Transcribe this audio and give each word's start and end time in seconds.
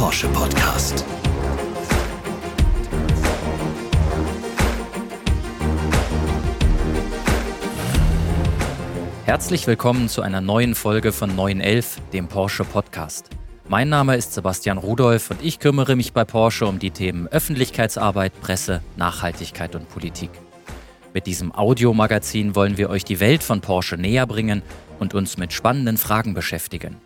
Porsche 0.00 0.28
Podcast. 0.28 1.04
Herzlich 9.26 9.66
willkommen 9.66 10.08
zu 10.08 10.22
einer 10.22 10.40
neuen 10.40 10.74
Folge 10.74 11.12
von 11.12 11.36
911, 11.36 11.98
dem 12.14 12.28
Porsche 12.28 12.64
Podcast. 12.64 13.28
Mein 13.68 13.90
Name 13.90 14.16
ist 14.16 14.32
Sebastian 14.32 14.78
Rudolph 14.78 15.32
und 15.32 15.42
ich 15.42 15.58
kümmere 15.58 15.96
mich 15.96 16.14
bei 16.14 16.24
Porsche 16.24 16.64
um 16.64 16.78
die 16.78 16.92
Themen 16.92 17.28
Öffentlichkeitsarbeit, 17.28 18.32
Presse, 18.40 18.80
Nachhaltigkeit 18.96 19.74
und 19.74 19.90
Politik. 19.90 20.30
Mit 21.12 21.26
diesem 21.26 21.54
Audiomagazin 21.54 22.56
wollen 22.56 22.78
wir 22.78 22.88
euch 22.88 23.04
die 23.04 23.20
Welt 23.20 23.42
von 23.42 23.60
Porsche 23.60 23.98
näher 23.98 24.26
bringen 24.26 24.62
und 24.98 25.12
uns 25.12 25.36
mit 25.36 25.52
spannenden 25.52 25.98
Fragen 25.98 26.32
beschäftigen. 26.32 26.96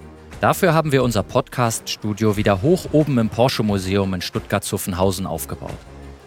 Dafür 0.40 0.74
haben 0.74 0.92
wir 0.92 1.02
unser 1.02 1.22
Podcast-Studio 1.22 2.36
wieder 2.36 2.60
hoch 2.60 2.86
oben 2.92 3.18
im 3.18 3.28
Porsche 3.28 3.62
Museum 3.62 4.12
in 4.14 4.20
Stuttgart-Zuffenhausen 4.20 5.26
aufgebaut. 5.26 5.70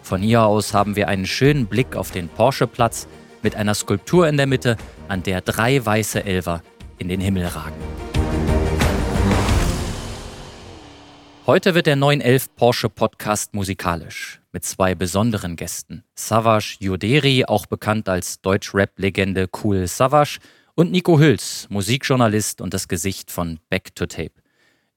Von 0.02 0.22
hier 0.22 0.42
aus 0.42 0.74
haben 0.74 0.96
wir 0.96 1.08
einen 1.08 1.26
schönen 1.26 1.66
Blick 1.66 1.94
auf 1.94 2.10
den 2.10 2.28
Porsche-Platz 2.28 3.06
mit 3.42 3.54
einer 3.54 3.74
Skulptur 3.74 4.26
in 4.26 4.36
der 4.36 4.46
Mitte, 4.46 4.76
an 5.06 5.22
der 5.22 5.40
drei 5.40 5.84
weiße 5.84 6.24
Elver 6.24 6.62
in 6.98 7.08
den 7.08 7.20
Himmel 7.20 7.46
ragen. 7.46 7.76
Heute 11.46 11.74
wird 11.74 11.86
der 11.86 11.96
911 11.96 12.54
Porsche 12.56 12.88
Podcast 12.88 13.54
musikalisch 13.54 14.40
mit 14.52 14.64
zwei 14.64 14.94
besonderen 14.94 15.56
Gästen. 15.56 16.04
Savage 16.14 16.76
Yoderi, 16.80 17.44
auch 17.46 17.66
bekannt 17.66 18.08
als 18.08 18.40
Deutsch-Rap-Legende 18.40 19.48
Cool 19.62 19.86
Savage, 19.86 20.40
und 20.78 20.92
Nico 20.92 21.18
Hüls, 21.18 21.66
Musikjournalist 21.70 22.60
und 22.60 22.72
das 22.72 22.86
Gesicht 22.86 23.32
von 23.32 23.58
Back 23.68 23.96
to 23.96 24.06
Tape. 24.06 24.30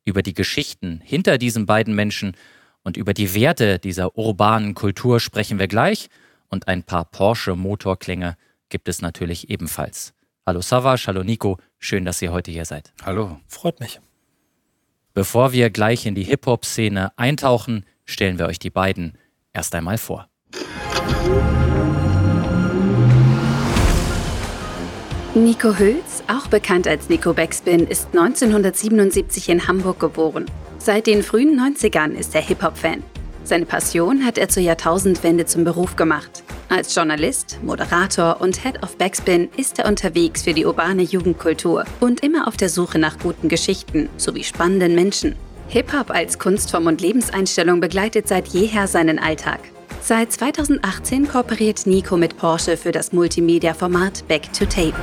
Über 0.05 0.21
die 0.21 0.35
Geschichten 0.35 1.01
hinter 1.03 1.39
diesen 1.39 1.65
beiden 1.65 1.95
Menschen 1.95 2.37
und 2.83 2.97
über 2.97 3.15
die 3.15 3.33
Werte 3.33 3.79
dieser 3.79 4.15
urbanen 4.15 4.75
Kultur 4.75 5.19
sprechen 5.19 5.57
wir 5.57 5.67
gleich 5.67 6.09
und 6.49 6.67
ein 6.67 6.83
paar 6.83 7.05
Porsche-Motorklänge 7.05 8.37
gibt 8.69 8.89
es 8.89 9.01
natürlich 9.01 9.49
ebenfalls. 9.49 10.13
Hallo 10.45 10.61
Savage, 10.61 11.05
hallo 11.07 11.23
Nico, 11.23 11.57
schön, 11.79 12.05
dass 12.05 12.21
ihr 12.21 12.31
heute 12.31 12.51
hier 12.51 12.65
seid. 12.65 12.93
Hallo. 13.03 13.39
Freut 13.47 13.79
mich. 13.79 13.99
Bevor 15.15 15.51
wir 15.51 15.71
gleich 15.71 16.05
in 16.05 16.13
die 16.13 16.25
Hip-Hop-Szene 16.25 17.11
eintauchen, 17.17 17.87
stellen 18.05 18.37
wir 18.37 18.45
euch 18.45 18.59
die 18.59 18.69
beiden 18.69 19.17
erst 19.51 19.73
einmal 19.73 19.97
vor. 19.97 20.29
Nico 25.33 25.79
Hüls, 25.79 26.23
auch 26.27 26.47
bekannt 26.47 26.89
als 26.89 27.07
Nico 27.07 27.31
Backspin, 27.31 27.87
ist 27.87 28.07
1977 28.07 29.47
in 29.47 29.65
Hamburg 29.65 29.97
geboren. 29.97 30.45
Seit 30.77 31.07
den 31.07 31.23
frühen 31.23 31.57
90ern 31.57 32.11
ist 32.11 32.35
er 32.35 32.41
Hip-Hop-Fan. 32.41 33.01
Seine 33.45 33.65
Passion 33.65 34.25
hat 34.25 34.37
er 34.37 34.49
zur 34.49 34.61
Jahrtausendwende 34.61 35.45
zum 35.45 35.63
Beruf 35.63 35.95
gemacht. 35.95 36.43
Als 36.67 36.93
Journalist, 36.93 37.59
Moderator 37.63 38.41
und 38.41 38.61
Head 38.61 38.83
of 38.83 38.97
Backspin 38.97 39.47
ist 39.55 39.79
er 39.79 39.87
unterwegs 39.87 40.41
für 40.41 40.53
die 40.53 40.65
urbane 40.65 41.03
Jugendkultur 41.03 41.85
und 42.01 42.21
immer 42.25 42.45
auf 42.49 42.57
der 42.57 42.67
Suche 42.67 42.99
nach 42.99 43.17
guten 43.17 43.47
Geschichten 43.47 44.09
sowie 44.17 44.43
spannenden 44.43 44.95
Menschen. 44.95 45.37
Hip-Hop 45.69 46.11
als 46.11 46.39
Kunstform 46.39 46.87
und 46.87 46.99
Lebenseinstellung 46.99 47.79
begleitet 47.79 48.27
seit 48.27 48.49
jeher 48.49 48.85
seinen 48.85 49.17
Alltag. 49.17 49.61
Seit 50.03 50.31
2018 50.31 51.27
kooperiert 51.27 51.85
Nico 51.85 52.17
mit 52.17 52.35
Porsche 52.35 52.75
für 52.75 52.91
das 52.91 53.13
Multimedia-Format 53.13 54.27
Back 54.27 54.51
to 54.51 54.65
Tape. 54.65 54.95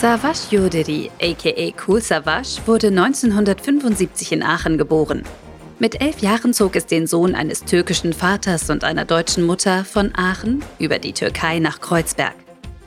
Savage 0.00 0.38
Yoderi, 0.50 1.10
aka 1.20 1.74
Cool 1.86 2.00
Savage, 2.00 2.62
wurde 2.64 2.86
1975 2.86 4.32
in 4.32 4.42
Aachen 4.42 4.78
geboren. 4.78 5.24
Mit 5.78 6.00
elf 6.00 6.20
Jahren 6.20 6.54
zog 6.54 6.74
es 6.74 6.86
den 6.86 7.06
Sohn 7.06 7.34
eines 7.34 7.64
türkischen 7.64 8.14
Vaters 8.14 8.70
und 8.70 8.82
einer 8.82 9.04
deutschen 9.04 9.44
Mutter 9.44 9.84
von 9.84 10.10
Aachen 10.14 10.64
über 10.78 10.98
die 10.98 11.12
Türkei 11.12 11.58
nach 11.58 11.82
Kreuzberg. 11.82 12.34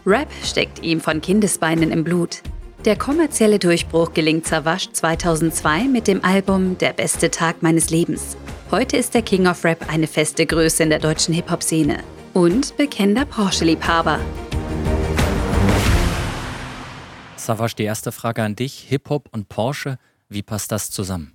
Rap 0.08 0.28
steckt 0.44 0.84
ihm 0.84 1.02
von 1.02 1.22
Kindesbeinen 1.22 1.92
im 1.92 2.04
Blut. 2.04 2.42
Der 2.84 2.96
kommerzielle 2.96 3.60
Durchbruch 3.60 4.16
gelingt 4.16 4.48
Savage 4.48 4.88
2002 4.92 5.84
mit 5.84 6.08
dem 6.08 6.26
Album 6.26 6.80
Der 6.80 6.94
beste 6.94 7.30
Tag 7.30 7.62
meines 7.62 7.92
Lebens. 7.92 8.36
Heute 8.72 8.96
ist 8.96 9.14
der 9.16 9.22
King 9.22 9.48
of 9.48 9.66
Rap 9.66 9.90
eine 9.90 10.08
feste 10.08 10.46
Größe 10.46 10.84
in 10.84 10.90
der 10.90 11.00
deutschen 11.00 11.34
Hip-Hop-Szene 11.34 12.06
und 12.34 12.78
bekennender 12.78 13.26
Porsche-Liebhaber. 13.26 14.18
Savage, 17.36 17.76
die 17.78 17.84
erste 17.84 18.14
Frage 18.14 18.44
an 18.44 18.56
dich. 18.56 18.86
Hip-Hop 18.88 19.28
und 19.34 19.50
Porsche, 19.50 19.98
wie 20.30 20.42
passt 20.42 20.72
das 20.72 20.90
zusammen? 20.90 21.34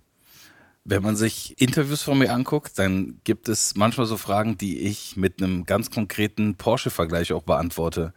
Wenn 0.86 1.02
man 1.02 1.14
sich 1.14 1.60
Interviews 1.60 2.00
von 2.00 2.16
mir 2.16 2.32
anguckt, 2.32 2.78
dann 2.78 3.20
gibt 3.24 3.50
es 3.50 3.74
manchmal 3.76 4.06
so 4.06 4.16
Fragen, 4.16 4.56
die 4.56 4.78
ich 4.78 5.18
mit 5.18 5.42
einem 5.42 5.66
ganz 5.66 5.90
konkreten 5.90 6.54
Porsche-Vergleich 6.54 7.34
auch 7.34 7.42
beantworte. 7.42 8.14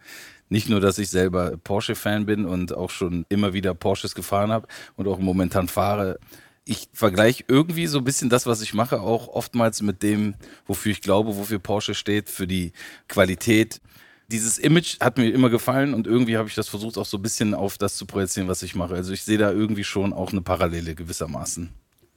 Nicht 0.48 0.70
nur, 0.70 0.80
dass 0.80 0.96
ich 0.96 1.10
selber 1.10 1.58
Porsche-Fan 1.58 2.24
bin 2.24 2.46
und 2.46 2.74
auch 2.74 2.88
schon 2.88 3.26
immer 3.28 3.52
wieder 3.52 3.74
Porsches 3.74 4.14
gefahren 4.14 4.50
habe 4.50 4.66
und 4.96 5.06
auch 5.08 5.18
momentan 5.18 5.68
fahre. 5.68 6.18
Ich 6.64 6.88
vergleiche 6.92 7.44
irgendwie 7.48 7.86
so 7.86 7.98
ein 7.98 8.04
bisschen 8.04 8.28
das, 8.28 8.46
was 8.46 8.62
ich 8.62 8.74
mache, 8.74 9.00
auch 9.00 9.28
oftmals 9.28 9.82
mit 9.82 10.02
dem, 10.02 10.34
wofür 10.66 10.92
ich 10.92 11.00
glaube, 11.00 11.36
wofür 11.36 11.58
Porsche 11.58 11.94
steht, 11.94 12.28
für 12.28 12.46
die 12.46 12.72
Qualität. 13.08 13.80
Dieses 14.28 14.58
Image 14.58 15.00
hat 15.00 15.18
mir 15.18 15.30
immer 15.30 15.50
gefallen 15.50 15.94
und 15.94 16.06
irgendwie 16.06 16.36
habe 16.36 16.48
ich 16.48 16.54
das 16.54 16.68
versucht, 16.68 16.96
auch 16.98 17.06
so 17.06 17.16
ein 17.18 17.22
bisschen 17.22 17.54
auf 17.54 17.78
das 17.78 17.96
zu 17.96 18.06
projizieren, 18.06 18.48
was 18.48 18.62
ich 18.62 18.76
mache. 18.76 18.94
Also 18.94 19.12
ich 19.12 19.22
sehe 19.22 19.38
da 19.38 19.50
irgendwie 19.50 19.84
schon 19.84 20.12
auch 20.12 20.30
eine 20.30 20.42
Parallele 20.42 20.94
gewissermaßen. 20.94 21.70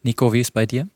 Nico, 0.03 0.31
wie 0.33 0.41
ist 0.41 0.53
bei 0.53 0.65
dir? 0.65 0.87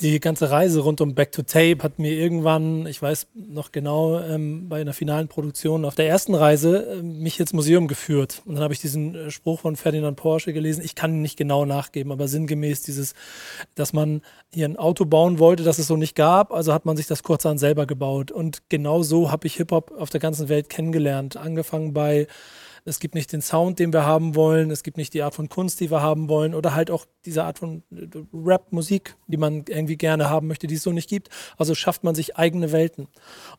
Die 0.00 0.18
ganze 0.20 0.50
Reise 0.50 0.80
rund 0.80 1.00
um 1.02 1.14
Back 1.14 1.32
to 1.32 1.42
Tape 1.42 1.78
hat 1.82 1.98
mir 1.98 2.12
irgendwann, 2.12 2.86
ich 2.86 3.00
weiß 3.00 3.28
noch 3.34 3.72
genau, 3.72 4.18
ähm, 4.20 4.68
bei 4.68 4.80
einer 4.80 4.94
finalen 4.94 5.28
Produktion 5.28 5.84
auf 5.84 5.94
der 5.94 6.08
ersten 6.08 6.34
Reise 6.34 6.98
äh, 6.98 7.02
mich 7.02 7.38
ins 7.38 7.52
Museum 7.52 7.88
geführt. 7.88 8.42
Und 8.46 8.54
dann 8.54 8.64
habe 8.64 8.72
ich 8.72 8.80
diesen 8.80 9.14
äh, 9.14 9.30
Spruch 9.30 9.60
von 9.60 9.76
Ferdinand 9.76 10.16
Porsche 10.16 10.54
gelesen. 10.54 10.82
Ich 10.82 10.94
kann 10.94 11.20
nicht 11.20 11.36
genau 11.36 11.66
nachgeben, 11.66 12.10
aber 12.10 12.26
sinngemäß 12.26 12.82
dieses, 12.82 13.14
dass 13.74 13.92
man 13.92 14.22
hier 14.52 14.66
ein 14.66 14.78
Auto 14.78 15.04
bauen 15.04 15.38
wollte, 15.38 15.62
das 15.62 15.78
es 15.78 15.86
so 15.88 15.96
nicht 15.96 16.16
gab. 16.16 16.52
Also 16.52 16.72
hat 16.72 16.86
man 16.86 16.96
sich 16.96 17.06
das 17.06 17.22
kurzerhand 17.22 17.60
selber 17.60 17.86
gebaut. 17.86 18.30
Und 18.32 18.62
genau 18.70 19.02
so 19.02 19.30
habe 19.30 19.46
ich 19.46 19.56
Hip-Hop 19.56 19.92
auf 19.92 20.08
der 20.08 20.20
ganzen 20.20 20.48
Welt 20.48 20.70
kennengelernt. 20.70 21.36
Angefangen 21.36 21.92
bei 21.92 22.26
es 22.84 22.98
gibt 22.98 23.14
nicht 23.14 23.32
den 23.32 23.42
Sound, 23.42 23.78
den 23.78 23.92
wir 23.92 24.04
haben 24.04 24.34
wollen, 24.34 24.70
es 24.70 24.82
gibt 24.82 24.96
nicht 24.96 25.14
die 25.14 25.22
Art 25.22 25.34
von 25.34 25.48
Kunst, 25.48 25.80
die 25.80 25.90
wir 25.90 26.02
haben 26.02 26.28
wollen 26.28 26.54
oder 26.54 26.74
halt 26.74 26.90
auch 26.90 27.06
diese 27.24 27.44
Art 27.44 27.58
von 27.58 27.82
äh, 27.90 28.06
Rap-Musik, 28.32 29.16
die 29.26 29.36
man 29.36 29.64
irgendwie 29.68 29.96
gerne 29.96 30.28
haben 30.28 30.48
möchte, 30.48 30.66
die 30.66 30.74
es 30.74 30.82
so 30.82 30.92
nicht 30.92 31.08
gibt. 31.08 31.28
Also 31.56 31.74
schafft 31.74 32.04
man 32.04 32.14
sich 32.14 32.36
eigene 32.36 32.72
Welten. 32.72 33.08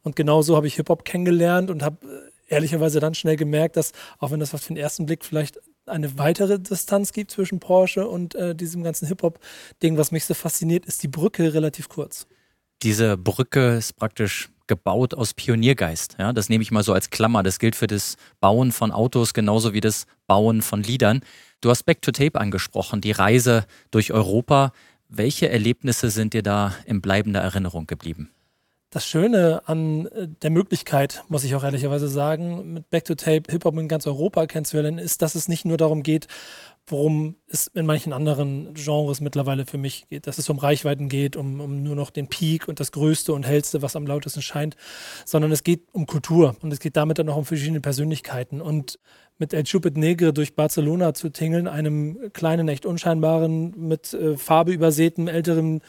Und 0.04 0.16
genau 0.16 0.42
so 0.42 0.56
habe 0.56 0.68
ich 0.68 0.76
Hip-Hop 0.76 1.06
kennengelernt 1.06 1.70
und 1.70 1.84
habe 1.84 2.06
äh, 2.06 2.54
ehrlicherweise 2.54 3.00
dann 3.00 3.16
schnell 3.16 3.36
gemerkt, 3.36 3.78
dass, 3.78 3.92
auch 4.20 4.32
wenn 4.32 4.40
das 4.40 4.54
auf 4.54 4.66
den 4.68 4.78
ersten 4.78 5.06
Blick 5.06 5.24
vielleicht 5.26 5.60
eine 5.86 6.18
weitere 6.18 6.60
Distanz 6.60 7.12
gibt 7.12 7.32
zwischen 7.32 7.60
Porsche 7.60 8.08
und 8.08 8.36
äh, 8.36 8.56
diesem 8.56 8.84
ganzen 8.84 9.08
Hip-Hop-Ding, 9.08 9.98
was 9.98 10.12
mich 10.12 10.26
so 10.26 10.34
fasziniert, 10.34 10.86
ist 10.86 11.04
die 11.04 11.08
Brücke 11.08 11.54
relativ 11.54 11.90
kurz. 11.90 12.28
Diese 12.82 13.18
Brücke 13.18 13.76
ist 13.76 13.94
praktisch 13.94 14.50
gebaut 14.74 15.14
aus 15.14 15.36
Pioniergeist. 15.36 16.16
Ja, 16.18 16.34
das 16.34 16.50
nehme 16.50 16.64
ich 16.64 16.72
mal 16.72 16.82
so 16.82 16.94
als 16.94 17.12
Klammer. 17.12 17.44
Das 17.44 17.60
gilt 17.60 17.76
für 17.76 17.86
das 17.86 18.18
Bauen 18.40 18.72
von 18.72 18.92
Autos 18.92 19.36
genauso 19.36 19.74
wie 19.74 19.82
das 19.82 20.08
Bauen 20.26 20.64
von 20.64 20.82
Liedern. 20.82 21.22
Du 21.62 21.70
hast 21.70 21.84
Back 21.84 22.02
to 22.02 22.12
Tape 22.12 22.40
angesprochen, 22.40 23.00
die 23.00 23.12
Reise 23.12 23.68
durch 23.92 24.12
Europa. 24.12 24.72
Welche 25.10 25.48
Erlebnisse 25.48 26.10
sind 26.10 26.34
dir 26.34 26.42
da 26.42 26.74
in 26.88 27.02
bleibender 27.02 27.40
Erinnerung 27.40 27.86
geblieben? 27.86 28.32
Das 28.94 29.08
Schöne 29.08 29.64
an 29.66 30.06
äh, 30.06 30.28
der 30.28 30.52
Möglichkeit, 30.52 31.24
muss 31.28 31.44
ich 31.44 31.56
auch 31.56 31.64
ehrlicherweise 31.64 32.08
sagen, 32.08 32.74
mit 32.74 32.92
Back 32.92 33.06
to 33.06 33.16
Tape 33.16 33.52
Hip-Hop 33.52 33.76
in 33.80 33.88
ganz 33.88 34.06
Europa 34.06 34.46
kennenzulernen, 34.46 35.00
ist, 35.00 35.24
dass 35.24 35.34
es 35.34 35.48
nicht 35.48 35.66
nur 35.66 35.78
darum 35.78 36.04
geht, 36.04 36.28
worum 36.86 37.36
es 37.48 37.66
in 37.66 37.88
manchen 37.88 38.14
anderen 38.14 38.76
Genres 38.76 39.20
mittlerweile 39.20 39.66
für 39.66 39.80
mich 39.80 40.08
geht, 40.10 40.28
dass 40.28 40.38
es 40.38 40.48
um 40.48 40.60
Reichweiten 40.60 41.10
geht, 41.10 41.36
um, 41.36 41.60
um 41.60 41.82
nur 41.82 41.96
noch 41.96 42.12
den 42.12 42.28
Peak 42.28 42.68
und 42.68 42.80
das 42.80 42.92
Größte 42.92 43.34
und 43.34 43.48
Hellste, 43.48 43.82
was 43.82 43.96
am 43.96 44.06
lautesten 44.06 44.44
scheint, 44.44 44.76
sondern 45.26 45.52
es 45.52 45.64
geht 45.64 45.88
um 45.92 46.06
Kultur 46.06 46.56
und 46.62 46.72
es 46.72 46.80
geht 46.80 46.96
damit 46.96 47.18
dann 47.18 47.30
auch 47.30 47.38
um 47.38 47.46
verschiedene 47.46 47.82
Persönlichkeiten. 47.82 48.62
Und 48.62 49.00
mit 49.40 49.56
El 49.56 49.64
Chupet 49.64 49.98
Negre 49.98 50.34
durch 50.34 50.56
Barcelona 50.56 51.16
zu 51.16 51.30
tingeln, 51.30 51.68
einem 51.68 52.32
kleinen, 52.32 52.68
echt 52.68 52.86
unscheinbaren, 52.86 53.74
mit 53.76 54.14
äh, 54.14 54.38
Farbe 54.38 54.72
übersäten, 54.72 55.28
älteren 55.28 55.82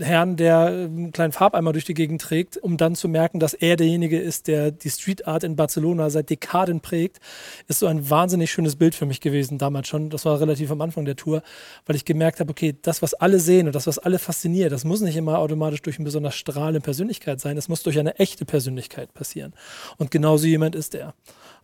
Herrn, 0.00 0.36
der 0.36 0.66
einen 0.66 1.12
kleinen 1.12 1.30
Farbeimer 1.30 1.72
durch 1.72 1.84
die 1.84 1.94
Gegend 1.94 2.20
trägt, 2.20 2.56
um 2.56 2.76
dann 2.76 2.96
zu 2.96 3.08
merken, 3.08 3.38
dass 3.38 3.54
er 3.54 3.76
derjenige 3.76 4.18
ist, 4.18 4.48
der 4.48 4.72
die 4.72 4.90
Street 4.90 5.28
Art 5.28 5.44
in 5.44 5.54
Barcelona 5.54 6.10
seit 6.10 6.28
Dekaden 6.28 6.80
prägt, 6.80 7.20
ist 7.68 7.78
so 7.78 7.86
ein 7.86 8.10
wahnsinnig 8.10 8.50
schönes 8.50 8.74
Bild 8.74 8.96
für 8.96 9.06
mich 9.06 9.20
gewesen 9.20 9.58
damals 9.58 9.86
schon. 9.86 10.10
Das 10.10 10.24
war 10.24 10.40
relativ 10.40 10.72
am 10.72 10.80
Anfang 10.80 11.04
der 11.04 11.14
Tour, 11.14 11.40
weil 11.86 11.94
ich 11.94 12.04
gemerkt 12.04 12.40
habe, 12.40 12.50
okay, 12.50 12.74
das, 12.82 13.00
was 13.00 13.14
alle 13.14 13.38
sehen 13.38 13.68
und 13.68 13.76
das, 13.76 13.86
was 13.86 13.98
alle 13.98 14.18
fasziniert, 14.18 14.72
das 14.72 14.84
muss 14.84 15.02
nicht 15.02 15.16
immer 15.16 15.38
automatisch 15.38 15.82
durch 15.82 15.98
eine 15.98 16.04
besonders 16.04 16.34
strahlende 16.34 16.80
Persönlichkeit 16.80 17.40
sein, 17.40 17.54
das 17.54 17.68
muss 17.68 17.84
durch 17.84 17.98
eine 18.00 18.18
echte 18.18 18.44
Persönlichkeit 18.44 19.14
passieren. 19.14 19.54
Und 19.98 20.10
genauso 20.10 20.46
jemand 20.46 20.74
ist 20.74 20.96
er. 20.96 21.14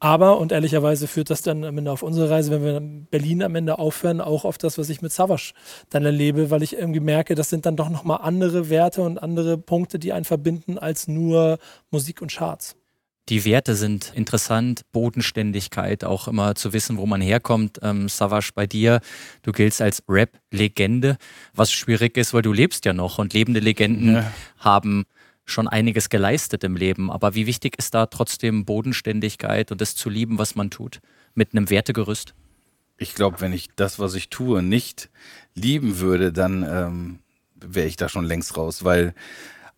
Aber, 0.03 0.39
und 0.39 0.51
ehrlicherweise 0.51 1.07
führt 1.07 1.31
das 1.31 1.43
dann 1.43 1.63
am 1.63 1.79
Ende 1.79 1.93
auf 1.93 2.03
unsere 2.03 2.29
Reise, 2.29 2.51
wenn 2.51 2.65
wir 2.65 2.77
in 2.77 3.07
Berlin 3.07 3.41
am 3.41 3.55
Ende 3.55 3.79
aufhören, 3.79 4.21
auch 4.21 4.45
auf 4.45 4.59
das, 4.59 4.77
was 4.77 4.89
ich 4.91 5.01
mit 5.01 5.13
Savage 5.13 5.53
dann 5.91 6.05
erlebe, 6.05 6.51
weil 6.51 6.65
ich 6.65 6.77
irgendwie 6.77 6.99
merke, 6.99 7.37
das 7.37 7.51
sind 7.51 7.67
dann 7.67 7.77
doch 7.77 7.89
nochmal 7.89 8.12
andere 8.21 8.71
Werte 8.71 9.03
und 9.03 9.23
andere 9.23 9.59
Punkte, 9.59 9.99
die 9.99 10.13
einen 10.13 10.25
verbinden, 10.25 10.79
als 10.79 11.09
nur 11.09 11.59
Musik 11.91 12.23
und 12.23 12.31
Charts. 12.31 12.77
Die 13.29 13.45
Werte 13.45 13.77
sind 13.77 14.13
interessant, 14.15 14.83
Bodenständigkeit, 14.91 16.05
auch 16.05 16.27
immer 16.27 16.57
zu 16.57 16.73
wissen, 16.73 16.99
wo 16.99 17.07
man 17.07 17.21
herkommt. 17.21 17.79
Ähm, 17.81 18.09
Savage, 18.09 18.51
bei 18.55 18.67
dir, 18.67 19.01
du 19.43 19.53
giltst 19.53 19.81
als 19.81 20.03
Rap-Legende, 20.09 21.17
was 21.55 21.71
schwierig 21.71 22.17
ist, 22.17 22.35
weil 22.35 22.43
du 22.43 22.53
lebst 22.53 22.85
ja 22.85 22.93
noch 22.93 23.19
und 23.19 23.33
lebende 23.33 23.61
Legenden 23.61 24.17
ja. 24.17 24.33
haben 24.59 25.05
schon 25.45 25.69
einiges 25.69 26.09
geleistet 26.09 26.65
im 26.65 26.75
Leben. 26.75 27.11
Aber 27.11 27.35
wie 27.37 27.47
wichtig 27.47 27.79
ist 27.79 27.95
da 27.95 28.07
trotzdem 28.07 28.65
Bodenständigkeit 28.65 29.71
und 29.71 29.81
das 29.81 29.95
zu 29.95 30.11
lieben, 30.11 30.39
was 30.39 30.57
man 30.57 30.71
tut, 30.71 31.01
mit 31.35 31.55
einem 31.55 31.71
Wertegerüst? 31.71 32.35
Ich 32.99 33.15
glaube, 33.15 33.41
wenn 33.41 33.53
ich 33.53 33.69
das, 33.77 33.99
was 33.99 34.15
ich 34.15 34.31
tue, 34.31 34.63
nicht 34.63 35.11
lieben 35.55 36.01
würde, 36.01 36.33
dann 36.33 36.65
ähm, 36.69 37.19
wäre 37.69 37.87
ich 37.87 37.97
da 37.97 38.09
schon 38.09 38.25
längst 38.25 38.57
raus, 38.57 38.85
weil 38.85 39.15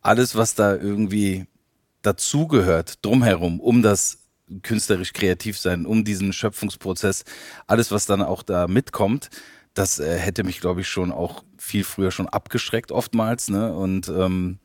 alles, 0.00 0.36
was 0.36 0.54
da 0.54 0.74
irgendwie 0.74 1.46
dazugehört, 2.02 3.04
drumherum, 3.04 3.60
um 3.60 3.82
das 3.82 4.18
künstlerisch 4.62 5.12
kreativ 5.12 5.58
sein, 5.58 5.86
um 5.86 6.04
diesen 6.04 6.32
Schöpfungsprozess, 6.32 7.24
alles, 7.66 7.90
was 7.90 8.06
dann 8.06 8.22
auch 8.22 8.42
da 8.42 8.68
mitkommt, 8.68 9.30
das 9.72 9.98
äh, 9.98 10.18
hätte 10.18 10.44
mich, 10.44 10.60
glaube 10.60 10.82
ich, 10.82 10.88
schon 10.88 11.10
auch 11.10 11.44
viel 11.58 11.84
früher 11.84 12.10
schon 12.10 12.28
abgeschreckt 12.28 12.92
oftmals. 12.92 13.48
Ne? 13.48 13.74
Und 13.74 14.08
ähm, 14.08 14.58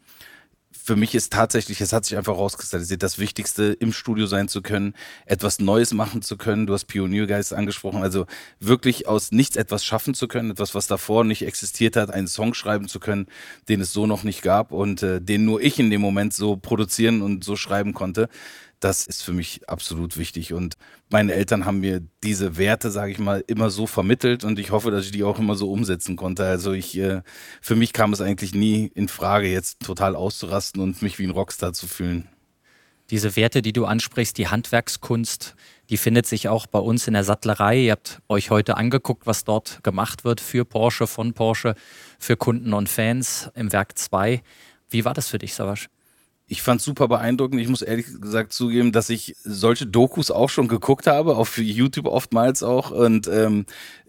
für 0.84 0.96
mich 0.96 1.16
ist 1.16 1.34
tatsächlich, 1.34 1.82
es 1.82 1.94
hat 1.94 2.06
sich 2.06 2.18
einfach 2.18 2.36
rauskristallisiert, 2.36 3.04
das 3.04 3.20
Wichtigste 3.20 3.74
im 3.80 3.94
Studio 3.94 4.26
sein 4.26 4.48
zu 4.48 4.62
können, 4.62 4.94
etwas 5.26 5.60
Neues 5.60 5.94
machen 5.94 6.22
zu 6.22 6.38
können. 6.38 6.66
Du 6.66 6.74
hast 6.74 6.86
Pioniergeist 6.86 7.54
angesprochen, 7.54 8.02
also 8.02 8.26
wirklich 8.60 9.08
aus 9.08 9.32
nichts 9.32 9.56
etwas 9.56 9.86
schaffen 9.86 10.14
zu 10.14 10.28
können, 10.28 10.52
etwas, 10.52 10.76
was 10.76 10.88
davor 10.88 11.24
nicht 11.24 11.44
existiert 11.44 11.96
hat, 11.96 12.12
einen 12.12 12.28
Song 12.28 12.54
schreiben 12.54 12.88
zu 12.88 13.00
können, 13.00 13.28
den 13.68 13.82
es 13.82 13.94
so 13.94 14.08
noch 14.08 14.24
nicht 14.24 14.42
gab 14.42 14.72
und 14.72 15.04
äh, 15.04 15.22
den 15.22 15.46
nur 15.46 15.62
ich 15.62 15.80
in 15.80 15.90
dem 15.90 16.02
Moment 16.02 16.34
so 16.34 16.56
produzieren 16.56 17.22
und 17.22 17.44
so 17.44 17.56
schreiben 17.56 17.94
konnte. 17.94 18.30
Das 18.80 19.08
ist 19.08 19.24
für 19.24 19.34
mich 19.34 19.68
absolut 19.68 20.18
wichtig. 20.18 20.54
Und 20.54 20.76
meine 21.10 21.34
Eltern 21.34 21.66
haben 21.66 21.82
mir 21.82 22.02
diese 22.24 22.58
Werte, 22.58 22.92
sage 22.92 23.12
ich 23.12 23.20
mal, 23.20 23.44
immer 23.48 23.70
so 23.70 23.88
vermittelt 23.88 24.44
und 24.46 24.58
ich 24.58 24.72
hoffe, 24.72 24.90
dass 24.90 25.06
ich 25.06 25.12
die 25.12 25.24
auch 25.24 25.38
immer 25.38 25.56
so 25.56 25.72
umsetzen 25.72 26.16
konnte. 26.16 26.46
Also 26.46 26.72
ich, 26.72 26.98
äh, 26.98 27.22
für 27.62 27.76
mich 27.76 27.92
kam 27.92 28.14
es 28.14 28.22
eigentlich 28.22 28.56
nie 28.56 28.90
in 28.96 29.10
Frage, 29.10 29.52
jetzt 29.52 29.82
total 29.82 30.16
auszurasten 30.16 30.82
und 30.82 31.02
mich 31.02 31.20
wie 31.20 31.26
ein 31.26 31.32
Rockstar 31.32 31.74
zu 31.74 31.88
fühlen. 31.88 32.30
Diese 33.10 33.36
Werte, 33.36 33.62
die 33.62 33.74
du 33.74 33.86
ansprichst, 33.86 34.38
die 34.38 34.48
Handwerkskunst, 34.48 35.56
die 35.90 35.98
findet 35.98 36.28
sich 36.28 36.48
auch 36.48 36.68
bei 36.68 36.80
uns 36.80 37.08
in 37.08 37.16
der 37.16 37.24
Sattlerei. 37.24 37.80
Ihr 37.80 37.94
habt 37.94 38.22
euch 38.30 38.52
heute 38.52 38.78
angeguckt, 38.78 39.26
was 39.26 39.44
dort 39.44 39.84
gemacht 39.84 40.24
wird 40.24 40.40
für 40.40 40.64
Porsche, 40.64 41.08
von 41.08 41.34
Porsche, 41.34 41.74
für 42.20 42.38
Kunden 42.38 42.72
und 42.74 42.88
Fans 42.88 43.50
im 43.56 43.74
Werk 43.74 43.98
2. 43.98 44.44
Wie 44.92 45.06
war 45.06 45.16
das 45.16 45.28
für 45.28 45.40
dich, 45.40 45.56
Savasch? 45.56 45.90
Ich 46.50 46.64
fand 46.64 46.82
super 46.82 47.08
beeindruckend. 47.08 47.62
Ich 47.62 47.68
muss 47.68 47.84
ehrlich 47.84 48.08
gesagt 48.20 48.54
zugeben, 48.54 48.92
dass 48.92 49.12
ich 49.12 49.36
solche 49.44 49.86
Dokus 49.86 50.32
auch 50.32 50.50
schon 50.50 50.68
geguckt 50.68 51.06
habe, 51.06 51.38
auf 51.38 51.60
YouTube 51.60 52.08
oftmals 52.08 52.64
auch. 52.64 52.90
Und 52.90 53.28
ähm, 53.28 53.68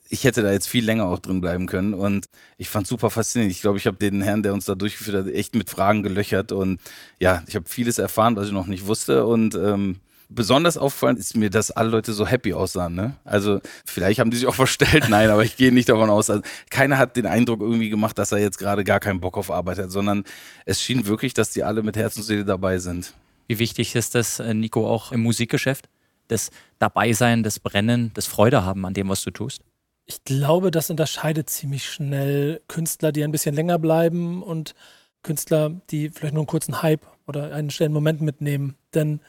ich 0.09 0.25
hätte 0.25 0.43
da 0.43 0.51
jetzt 0.51 0.67
viel 0.67 0.85
länger 0.85 1.07
auch 1.07 1.19
drin 1.19 1.43
bleiben 1.43 1.67
können. 1.67 1.93
Und 1.93 2.31
ich 2.57 2.71
fand 2.71 2.87
super 2.87 3.11
faszinierend. 3.11 3.55
Ich 3.55 3.61
glaube, 3.61 3.77
ich 3.77 3.87
habe 3.87 3.99
den 3.99 4.23
Herrn, 4.23 4.43
der 4.43 4.55
uns 4.55 4.65
da 4.65 4.75
durchgeführt 4.75 5.27
hat, 5.27 5.33
echt 5.33 5.55
mit 5.55 5.69
Fragen 5.69 6.03
gelöchert. 6.03 6.51
Und 6.51 6.81
ja, 7.19 7.43
ich 7.47 7.57
habe 7.57 7.69
vieles 7.69 7.99
erfahren, 7.99 8.37
was 8.37 8.47
ich 8.47 8.53
noch 8.53 8.67
nicht 8.67 8.87
wusste. 8.87 9.27
Und 9.27 9.55
ähm, 9.55 9.97
besonders 10.31 10.79
auffallend 10.79 11.19
ist 11.19 11.37
mir, 11.37 11.51
dass 11.51 11.71
alle 11.71 11.91
Leute 11.91 12.13
so 12.13 12.27
happy 12.27 12.55
aussahen. 12.55 12.95
Ne? 12.95 13.17
Also 13.25 13.61
vielleicht 13.85 14.21
haben 14.21 14.31
die 14.31 14.39
sich 14.39 14.47
auch 14.47 14.55
verstellt, 14.65 15.09
nein, 15.09 15.29
aber 15.29 15.45
ich 15.45 15.57
gehe 15.57 15.73
nicht 15.73 15.89
davon 15.89 16.09
aus. 16.09 16.31
Also, 16.31 16.43
keiner 16.71 16.99
hat 16.99 17.17
den 17.17 17.27
Eindruck 17.27 17.61
irgendwie 17.61 17.91
gemacht, 17.91 18.17
dass 18.19 18.33
er 18.33 18.39
jetzt 18.39 18.59
gerade 18.59 18.85
gar 18.85 19.01
keinen 19.01 19.21
Bock 19.21 19.37
auf 19.37 19.51
Arbeit 19.51 19.79
hat, 19.79 19.91
sondern 19.91 20.25
es 20.65 20.81
schien 20.81 21.07
wirklich, 21.07 21.35
dass 21.35 21.51
die 21.51 21.65
alle 21.65 21.83
mit 21.83 21.97
Herz 21.97 22.17
und 22.17 22.23
Seele 22.23 22.45
dabei 22.45 22.79
sind. 22.79 23.13
Wie 23.49 23.59
wichtig 23.59 23.95
ist 23.97 24.15
das, 24.15 24.39
äh, 24.39 24.55
Nico, 24.55 24.89
auch 24.89 25.13
im 25.13 25.23
Musikgeschäft? 25.23 25.89
Das 26.29 26.51
Dabeisein, 26.79 27.43
das 27.43 27.59
Brennen, 27.59 28.13
das 28.15 28.27
Freude 28.27 28.65
haben 28.65 28.87
an 28.87 28.95
dem, 28.95 29.09
was 29.09 29.25
du 29.25 29.33
tust? 29.33 29.63
Ich 30.07 30.25
glaube, 30.25 30.71
das 30.71 30.91
unterscheidet 30.91 31.51
ziemlich 31.51 31.89
schnell 31.89 32.61
Künstler, 32.69 33.13
die 33.13 33.25
ein 33.25 33.33
bisschen 33.33 33.55
länger 33.55 33.79
bleiben 33.79 34.43
und 34.43 34.75
Künstler, 35.23 35.71
die 35.91 36.11
vielleicht 36.11 36.35
nur 36.35 36.43
einen 36.43 36.47
kurzen 36.47 36.83
Hype 36.83 37.07
oder 37.27 37.53
einen 37.53 37.71
schnellen 37.71 37.93
Moment 37.93 38.21
mitnehmen. 38.21 38.77
Denn 38.95 39.21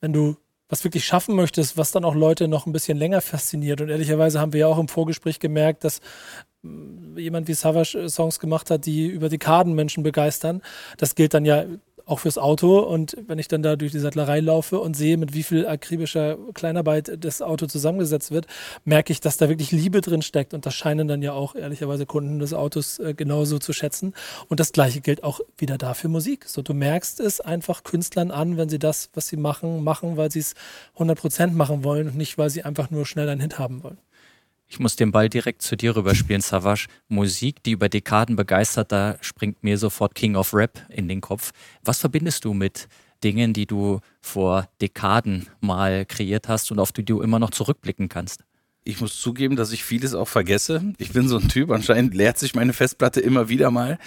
wenn 0.00 0.12
du 0.12 0.36
was 0.68 0.84
wirklich 0.84 1.04
schaffen 1.04 1.34
möchtest, 1.34 1.76
was 1.76 1.92
dann 1.92 2.04
auch 2.04 2.14
Leute 2.14 2.46
noch 2.46 2.66
ein 2.66 2.72
bisschen 2.72 2.98
länger 2.98 3.20
fasziniert. 3.20 3.80
Und 3.80 3.88
ehrlicherweise 3.88 4.40
haben 4.40 4.52
wir 4.52 4.60
ja 4.60 4.66
auch 4.66 4.78
im 4.78 4.88
Vorgespräch 4.88 5.40
gemerkt, 5.40 5.84
dass 5.84 6.00
mm, 6.62 7.16
jemand 7.18 7.48
wie 7.48 7.54
Savage 7.54 7.98
äh, 7.98 8.08
Songs 8.08 8.38
gemacht 8.38 8.70
hat, 8.70 8.84
die 8.84 9.06
über 9.06 9.28
Dekaden 9.28 9.74
Menschen 9.74 10.02
begeistern. 10.02 10.62
Das 10.98 11.14
gilt 11.14 11.32
dann 11.32 11.44
ja 11.44 11.64
auch 12.08 12.20
fürs 12.20 12.38
Auto. 12.38 12.80
Und 12.80 13.16
wenn 13.26 13.38
ich 13.38 13.48
dann 13.48 13.62
da 13.62 13.76
durch 13.76 13.92
die 13.92 13.98
Sattlerei 13.98 14.40
laufe 14.40 14.80
und 14.80 14.94
sehe, 14.94 15.16
mit 15.16 15.34
wie 15.34 15.42
viel 15.42 15.66
akribischer 15.66 16.38
Kleinarbeit 16.54 17.22
das 17.22 17.42
Auto 17.42 17.66
zusammengesetzt 17.66 18.30
wird, 18.30 18.46
merke 18.84 19.12
ich, 19.12 19.20
dass 19.20 19.36
da 19.36 19.48
wirklich 19.48 19.70
Liebe 19.70 20.00
drin 20.00 20.22
steckt. 20.22 20.54
Und 20.54 20.66
das 20.66 20.74
scheinen 20.74 21.06
dann 21.06 21.22
ja 21.22 21.32
auch 21.32 21.54
ehrlicherweise 21.54 22.06
Kunden 22.06 22.38
des 22.38 22.54
Autos 22.54 22.98
äh, 22.98 23.14
genauso 23.14 23.58
zu 23.58 23.72
schätzen. 23.72 24.14
Und 24.48 24.58
das 24.60 24.72
Gleiche 24.72 25.00
gilt 25.00 25.22
auch 25.22 25.40
wieder 25.56 25.78
da 25.78 25.94
für 25.94 26.08
Musik. 26.08 26.46
So, 26.46 26.62
du 26.62 26.74
merkst 26.74 27.20
es 27.20 27.40
einfach 27.40 27.84
Künstlern 27.84 28.30
an, 28.30 28.56
wenn 28.56 28.68
sie 28.68 28.78
das, 28.78 29.10
was 29.14 29.28
sie 29.28 29.36
machen, 29.36 29.84
machen, 29.84 30.16
weil 30.16 30.30
sie 30.30 30.40
es 30.40 30.54
100 30.94 31.18
Prozent 31.18 31.54
machen 31.54 31.84
wollen 31.84 32.08
und 32.08 32.16
nicht, 32.16 32.38
weil 32.38 32.50
sie 32.50 32.62
einfach 32.64 32.90
nur 32.90 33.06
schnell 33.06 33.28
einen 33.28 33.40
Hit 33.40 33.58
haben 33.58 33.82
wollen. 33.82 33.98
Ich 34.70 34.78
muss 34.78 34.96
den 34.96 35.12
Ball 35.12 35.30
direkt 35.30 35.62
zu 35.62 35.76
dir 35.76 35.96
rüberspielen, 35.96 36.42
Savage. 36.42 36.88
Musik, 37.08 37.62
die 37.62 37.70
über 37.72 37.88
Dekaden 37.88 38.36
begeistert, 38.36 38.92
da 38.92 39.16
springt 39.22 39.64
mir 39.64 39.78
sofort 39.78 40.14
King 40.14 40.36
of 40.36 40.52
Rap 40.52 40.84
in 40.90 41.08
den 41.08 41.22
Kopf. 41.22 41.52
Was 41.82 41.98
verbindest 42.00 42.44
du 42.44 42.52
mit 42.52 42.86
Dingen, 43.24 43.54
die 43.54 43.66
du 43.66 44.00
vor 44.20 44.68
Dekaden 44.82 45.48
mal 45.60 46.04
kreiert 46.04 46.48
hast 46.48 46.70
und 46.70 46.78
auf 46.78 46.92
die 46.92 47.04
du 47.04 47.22
immer 47.22 47.38
noch 47.38 47.50
zurückblicken 47.50 48.10
kannst? 48.10 48.44
Ich 48.84 49.00
muss 49.00 49.20
zugeben, 49.20 49.56
dass 49.56 49.72
ich 49.72 49.84
vieles 49.84 50.14
auch 50.14 50.28
vergesse. 50.28 50.94
Ich 50.98 51.12
bin 51.12 51.28
so 51.28 51.38
ein 51.38 51.48
Typ, 51.48 51.70
anscheinend 51.70 52.14
leert 52.14 52.38
sich 52.38 52.54
meine 52.54 52.72
Festplatte 52.72 53.20
immer 53.20 53.48
wieder 53.48 53.70
mal 53.70 53.98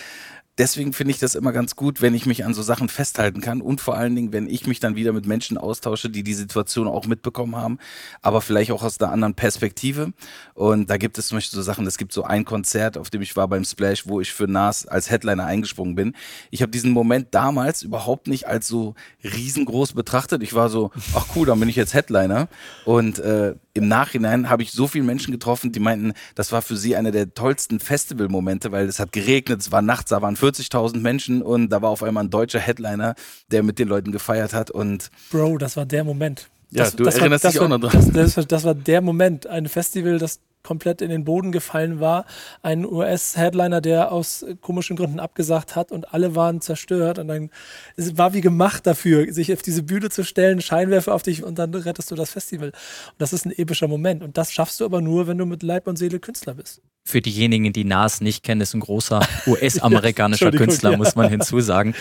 deswegen 0.62 0.94
finde 0.94 1.12
ich 1.12 1.18
das 1.18 1.34
immer 1.34 1.52
ganz 1.54 1.75
gut, 1.75 2.04
wenn 2.04 2.13
ich 2.13 2.28
mich 2.28 2.46
an 2.46 2.54
so 2.54 2.62
Sachen 2.62 2.88
festhalten 2.88 3.42
kann 3.42 3.62
und 3.62 3.81
vor 3.81 3.98
allen 3.98 4.16
Dingen, 4.16 4.31
wenn 4.31 4.48
ich 4.48 4.68
mich 4.68 4.80
dann 4.80 4.96
wieder 4.96 5.12
mit 5.12 5.25
Menschen 5.25 5.58
austausche, 5.58 6.12
die 6.12 6.22
die 6.22 6.36
Situation 6.36 6.88
auch 6.88 7.08
mitbekommen 7.08 7.56
haben, 7.56 7.80
aber 8.22 8.42
vielleicht 8.42 8.72
auch 8.72 8.84
aus 8.84 9.02
einer 9.02 9.12
anderen 9.12 9.34
Perspektive. 9.34 10.13
Und 10.54 10.91
da 10.91 10.98
gibt 10.98 11.18
es 11.18 11.30
zum 11.30 11.38
Beispiel 11.38 11.58
so 11.58 11.63
Sachen, 11.63 11.88
es 11.88 11.98
gibt 11.98 12.13
so 12.13 12.24
ein 12.24 12.46
Konzert, 12.46 12.96
auf 13.00 13.10
dem 13.10 13.24
ich 13.24 13.36
war 13.36 13.48
beim 13.48 13.65
Splash, 13.65 14.06
wo 14.06 14.22
ich 14.22 14.32
für 14.32 14.48
Nas 14.48 14.86
als 14.86 15.10
Headliner 15.10 15.46
eingesprungen 15.46 15.96
bin. 15.96 16.13
Ich 16.51 16.62
habe 16.62 16.72
diesen 16.72 16.91
Moment 16.91 17.30
damals 17.32 17.82
überhaupt 17.82 18.27
nicht 18.27 18.48
als 18.48 18.68
so 18.68 18.94
riesengroß 19.24 19.94
betrachtet. 19.94 20.44
Ich 20.44 20.53
war 20.53 20.70
so, 20.70 20.91
ach 21.15 21.25
cool, 21.36 21.48
dann 21.48 21.60
bin 21.60 21.70
ich 21.70 21.75
jetzt 21.75 21.96
Headliner. 21.96 22.48
Und 22.86 23.18
äh, 23.18 23.56
im 23.74 23.88
Nachhinein 23.88 24.50
habe 24.50 24.63
ich 24.63 24.72
so 24.72 24.88
viele 24.88 25.04
Menschen 25.04 25.32
getroffen, 25.32 25.72
die 25.72 25.80
meinten, 25.80 26.13
das 26.36 26.51
war 26.51 26.62
für 26.62 26.75
sie 26.75 26.96
einer 26.96 27.12
der 27.12 27.34
tollsten 27.34 27.80
Festivalmomente, 27.80 28.72
weil 28.72 28.88
es 28.88 29.00
hat 29.00 29.12
geregnet, 29.12 29.62
es 29.62 29.72
war 29.72 29.82
nachts, 29.82 30.10
da 30.10 30.22
waren 30.22 30.36
40.000 30.36 31.00
Menschen 31.00 31.42
und 31.42 31.70
da 31.70 31.82
war 31.82 31.90
auf 31.90 32.04
einmal 32.04 32.24
ein 32.24 32.30
deutscher 32.30 32.60
Headliner, 32.60 33.16
der 33.51 33.63
mit 33.63 33.80
den 33.80 33.88
Leuten 33.88 34.12
gefeiert 34.12 34.54
hat 34.54 34.72
und 34.72 35.10
Bro, 35.32 35.58
das 35.58 35.78
war 35.78 35.86
der 35.86 36.04
Moment. 36.04 36.50
Ja, 36.72 36.86
das, 36.86 36.96
du 36.96 37.04
das 37.04 37.18
erinnerst 37.18 37.44
war, 37.44 37.51
dich 37.51 37.60
auch 37.60 37.68
noch 37.68 37.80
dran. 37.80 38.12
Das, 38.13 38.36
das, 38.36 38.48
das, 38.48 38.63
war 38.63 38.75
der 38.75 39.01
Moment, 39.01 39.46
ein 39.48 39.68
Festival, 39.68 40.20
das 40.20 40.40
komplett 40.63 41.01
in 41.01 41.10
den 41.10 41.24
Boden 41.24 41.51
gefallen 41.51 42.00
war. 42.00 42.25
Ein 42.62 42.86
US-Headliner, 42.86 43.82
der 43.82 44.12
aus 44.12 44.46
komischen 44.62 44.96
Gründen 44.96 45.20
abgesagt 45.20 45.75
hat 45.75 45.91
und 45.91 46.13
alle 46.13 46.36
waren 46.36 46.62
zerstört. 46.62 47.20
Und 47.20 47.27
dann 47.27 47.50
es 47.96 48.18
war 48.18 48.34
wie 48.34 48.41
gemacht 48.41 48.86
dafür, 48.88 49.32
sich 49.34 49.53
auf 49.53 49.62
diese 49.62 49.84
Bühne 49.84 50.10
zu 50.10 50.24
stellen, 50.24 50.62
Scheinwerfer 50.62 51.13
auf 51.13 51.24
dich 51.24 51.44
und 51.44 51.60
dann 51.60 51.74
rettest 51.74 52.12
du 52.12 52.15
das 52.15 52.32
Festival. 52.32 52.70
Und 52.70 53.15
das 53.18 53.34
ist 53.34 53.46
ein 53.46 53.58
epischer 53.58 53.88
Moment. 53.88 54.24
Und 54.24 54.38
das 54.38 54.51
schaffst 54.51 54.80
du 54.80 54.86
aber 54.86 55.01
nur, 55.01 55.27
wenn 55.27 55.38
du 55.38 55.46
mit 55.46 55.63
Leib 55.63 55.88
und 55.88 55.98
Seele 55.98 56.20
Künstler 56.20 56.53
bist. 56.53 56.82
Für 57.03 57.22
diejenigen, 57.22 57.74
die 57.74 57.84
Nas 57.84 58.22
nicht 58.22 58.44
kennen, 58.44 58.62
ist 58.62 58.74
ein 58.74 58.80
großer 58.80 59.22
US-amerikanischer 59.48 60.51
Künstler, 60.51 60.91
ja. 60.91 60.98
muss 60.98 61.15
man 61.15 61.30
hinzusagen. 61.30 61.96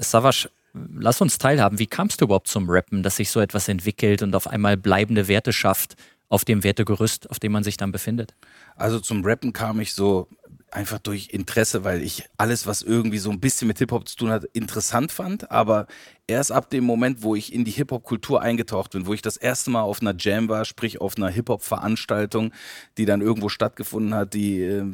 Savage 0.00 0.48
Lass 0.72 1.20
uns 1.20 1.38
teilhaben. 1.38 1.78
Wie 1.78 1.86
kamst 1.86 2.20
du 2.20 2.26
überhaupt 2.26 2.46
zum 2.46 2.70
Rappen, 2.70 3.02
dass 3.02 3.16
sich 3.16 3.30
so 3.30 3.40
etwas 3.40 3.68
entwickelt 3.68 4.22
und 4.22 4.36
auf 4.36 4.46
einmal 4.46 4.76
bleibende 4.76 5.26
Werte 5.26 5.52
schafft? 5.52 5.96
Auf 6.30 6.46
dem 6.46 6.64
Wertegerüst, 6.64 7.28
auf 7.28 7.38
dem 7.38 7.52
man 7.52 7.64
sich 7.64 7.76
dann 7.76 7.92
befindet? 7.92 8.34
Also 8.76 9.00
zum 9.00 9.22
Rappen 9.24 9.52
kam 9.52 9.80
ich 9.80 9.92
so 9.92 10.28
einfach 10.70 11.00
durch 11.00 11.30
Interesse, 11.30 11.82
weil 11.82 12.00
ich 12.00 12.28
alles, 12.36 12.66
was 12.66 12.82
irgendwie 12.82 13.18
so 13.18 13.30
ein 13.30 13.40
bisschen 13.40 13.66
mit 13.66 13.78
Hip-Hop 13.78 14.08
zu 14.08 14.16
tun 14.16 14.30
hat, 14.30 14.44
interessant 14.52 15.10
fand. 15.10 15.50
Aber 15.50 15.86
erst 16.28 16.52
ab 16.52 16.70
dem 16.70 16.84
Moment, 16.84 17.22
wo 17.22 17.34
ich 17.34 17.52
in 17.52 17.64
die 17.64 17.72
Hip-Hop-Kultur 17.72 18.40
eingetaucht 18.40 18.92
bin, 18.92 19.06
wo 19.06 19.12
ich 19.12 19.22
das 19.22 19.36
erste 19.36 19.70
Mal 19.70 19.82
auf 19.82 20.00
einer 20.00 20.14
Jam 20.16 20.48
war, 20.48 20.64
sprich 20.64 21.00
auf 21.00 21.16
einer 21.16 21.28
Hip-Hop-Veranstaltung, 21.28 22.52
die 22.96 23.04
dann 23.04 23.20
irgendwo 23.20 23.48
stattgefunden 23.48 24.14
hat, 24.14 24.32
die 24.32 24.62
äh, 24.62 24.92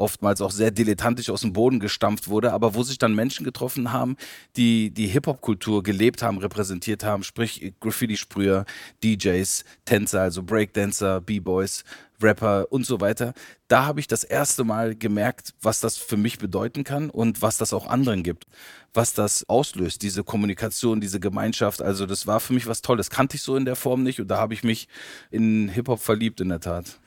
oftmals 0.00 0.40
auch 0.40 0.50
sehr 0.50 0.70
dilettantisch 0.70 1.30
aus 1.30 1.42
dem 1.42 1.52
Boden 1.52 1.78
gestampft 1.78 2.28
wurde, 2.28 2.52
aber 2.52 2.74
wo 2.74 2.82
sich 2.82 2.98
dann 2.98 3.14
Menschen 3.14 3.44
getroffen 3.44 3.92
haben, 3.92 4.16
die 4.56 4.90
die 4.90 5.06
Hip-Hop-Kultur 5.06 5.82
gelebt 5.82 6.22
haben, 6.22 6.38
repräsentiert 6.38 7.04
haben, 7.04 7.22
sprich 7.22 7.72
Graffiti-Sprüher, 7.80 8.64
DJs, 9.04 9.64
Tänzer, 9.84 10.22
also 10.22 10.42
Breakdancer, 10.42 11.20
B-Boys, 11.20 11.84
Rapper 12.22 12.66
und 12.70 12.86
so 12.86 13.00
weiter. 13.00 13.32
Da 13.68 13.86
habe 13.86 14.00
ich 14.00 14.06
das 14.06 14.24
erste 14.24 14.64
Mal 14.64 14.94
gemerkt, 14.94 15.54
was 15.62 15.80
das 15.80 15.96
für 15.96 16.16
mich 16.16 16.38
bedeuten 16.38 16.84
kann 16.84 17.10
und 17.10 17.42
was 17.42 17.58
das 17.58 17.72
auch 17.72 17.86
anderen 17.86 18.22
gibt, 18.22 18.46
was 18.92 19.14
das 19.14 19.48
auslöst, 19.48 20.02
diese 20.02 20.24
Kommunikation, 20.24 21.00
diese 21.00 21.20
Gemeinschaft. 21.20 21.82
Also 21.82 22.06
das 22.06 22.26
war 22.26 22.40
für 22.40 22.52
mich 22.52 22.66
was 22.66 22.82
Tolles, 22.82 23.10
kannte 23.10 23.36
ich 23.36 23.42
so 23.42 23.56
in 23.56 23.64
der 23.64 23.76
Form 23.76 24.02
nicht 24.02 24.20
und 24.20 24.28
da 24.28 24.38
habe 24.38 24.54
ich 24.54 24.64
mich 24.64 24.88
in 25.30 25.68
Hip-Hop 25.68 26.00
verliebt 26.00 26.40
in 26.40 26.48
der 26.48 26.60
Tat. 26.60 26.98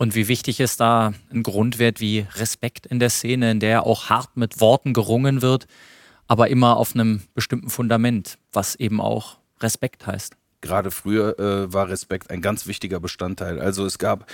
Und 0.00 0.14
wie 0.14 0.28
wichtig 0.28 0.60
ist 0.60 0.80
da 0.80 1.12
ein 1.30 1.42
Grundwert 1.42 2.00
wie 2.00 2.26
Respekt 2.36 2.86
in 2.86 3.00
der 3.00 3.10
Szene, 3.10 3.50
in 3.50 3.60
der 3.60 3.84
auch 3.84 4.08
hart 4.08 4.34
mit 4.34 4.58
Worten 4.58 4.94
gerungen 4.94 5.42
wird, 5.42 5.66
aber 6.26 6.48
immer 6.48 6.78
auf 6.78 6.94
einem 6.94 7.20
bestimmten 7.34 7.68
Fundament, 7.68 8.38
was 8.50 8.76
eben 8.76 8.98
auch 8.98 9.36
Respekt 9.60 10.06
heißt. 10.06 10.36
Gerade 10.62 10.90
früher 10.90 11.38
äh, 11.38 11.70
war 11.70 11.90
Respekt 11.90 12.30
ein 12.30 12.40
ganz 12.40 12.66
wichtiger 12.66 12.98
Bestandteil. 12.98 13.60
Also 13.60 13.84
es 13.84 13.98
gab 13.98 14.24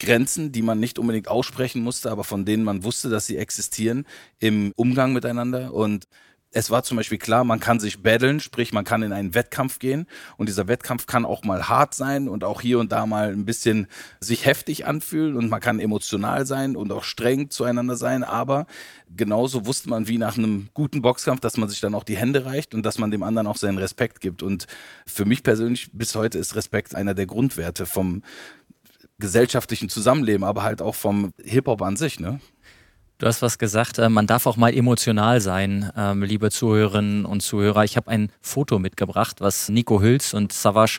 Grenzen, 0.00 0.50
die 0.50 0.62
man 0.62 0.80
nicht 0.80 0.98
unbedingt 0.98 1.28
aussprechen 1.28 1.82
musste, 1.82 2.10
aber 2.10 2.24
von 2.24 2.44
denen 2.44 2.64
man 2.64 2.82
wusste, 2.82 3.08
dass 3.08 3.26
sie 3.26 3.36
existieren 3.36 4.06
im 4.40 4.72
Umgang 4.74 5.12
miteinander. 5.12 5.72
Und 5.72 6.08
es 6.56 6.70
war 6.70 6.82
zum 6.82 6.96
Beispiel 6.96 7.18
klar, 7.18 7.44
man 7.44 7.60
kann 7.60 7.80
sich 7.80 8.02
battlen, 8.02 8.40
sprich, 8.40 8.72
man 8.72 8.86
kann 8.86 9.02
in 9.02 9.12
einen 9.12 9.34
Wettkampf 9.34 9.78
gehen. 9.78 10.06
Und 10.38 10.48
dieser 10.48 10.68
Wettkampf 10.68 11.04
kann 11.04 11.26
auch 11.26 11.44
mal 11.44 11.68
hart 11.68 11.92
sein 11.92 12.28
und 12.28 12.44
auch 12.44 12.62
hier 12.62 12.78
und 12.78 12.92
da 12.92 13.04
mal 13.04 13.30
ein 13.30 13.44
bisschen 13.44 13.88
sich 14.20 14.46
heftig 14.46 14.86
anfühlen. 14.86 15.36
Und 15.36 15.50
man 15.50 15.60
kann 15.60 15.80
emotional 15.80 16.46
sein 16.46 16.74
und 16.74 16.92
auch 16.92 17.04
streng 17.04 17.50
zueinander 17.50 17.96
sein, 17.96 18.24
aber 18.24 18.66
genauso 19.14 19.66
wusste 19.66 19.90
man 19.90 20.08
wie 20.08 20.16
nach 20.16 20.38
einem 20.38 20.70
guten 20.72 21.02
Boxkampf, 21.02 21.40
dass 21.40 21.58
man 21.58 21.68
sich 21.68 21.80
dann 21.80 21.94
auch 21.94 22.04
die 22.04 22.16
Hände 22.16 22.46
reicht 22.46 22.74
und 22.74 22.84
dass 22.84 22.96
man 22.96 23.10
dem 23.10 23.22
anderen 23.22 23.48
auch 23.48 23.58
seinen 23.58 23.76
Respekt 23.76 24.22
gibt. 24.22 24.42
Und 24.42 24.66
für 25.06 25.26
mich 25.26 25.42
persönlich 25.42 25.90
bis 25.92 26.14
heute 26.14 26.38
ist 26.38 26.56
Respekt 26.56 26.94
einer 26.94 27.12
der 27.12 27.26
Grundwerte 27.26 27.84
vom 27.84 28.22
gesellschaftlichen 29.18 29.90
Zusammenleben, 29.90 30.44
aber 30.44 30.62
halt 30.62 30.80
auch 30.80 30.94
vom 30.94 31.34
Hip-Hop 31.42 31.82
an 31.82 31.96
sich, 31.96 32.18
ne? 32.18 32.40
Du 33.18 33.26
hast 33.26 33.40
was 33.40 33.56
gesagt, 33.56 33.98
äh, 33.98 34.10
man 34.10 34.26
darf 34.26 34.44
auch 34.44 34.58
mal 34.58 34.74
emotional 34.74 35.40
sein, 35.40 35.90
ähm, 35.96 36.22
liebe 36.22 36.50
Zuhörerinnen 36.50 37.24
und 37.24 37.40
Zuhörer. 37.40 37.82
Ich 37.84 37.96
habe 37.96 38.10
ein 38.10 38.30
Foto 38.42 38.78
mitgebracht, 38.78 39.40
was 39.40 39.70
Nico 39.70 40.02
Hüls 40.02 40.34
und 40.34 40.52
Savage 40.52 40.98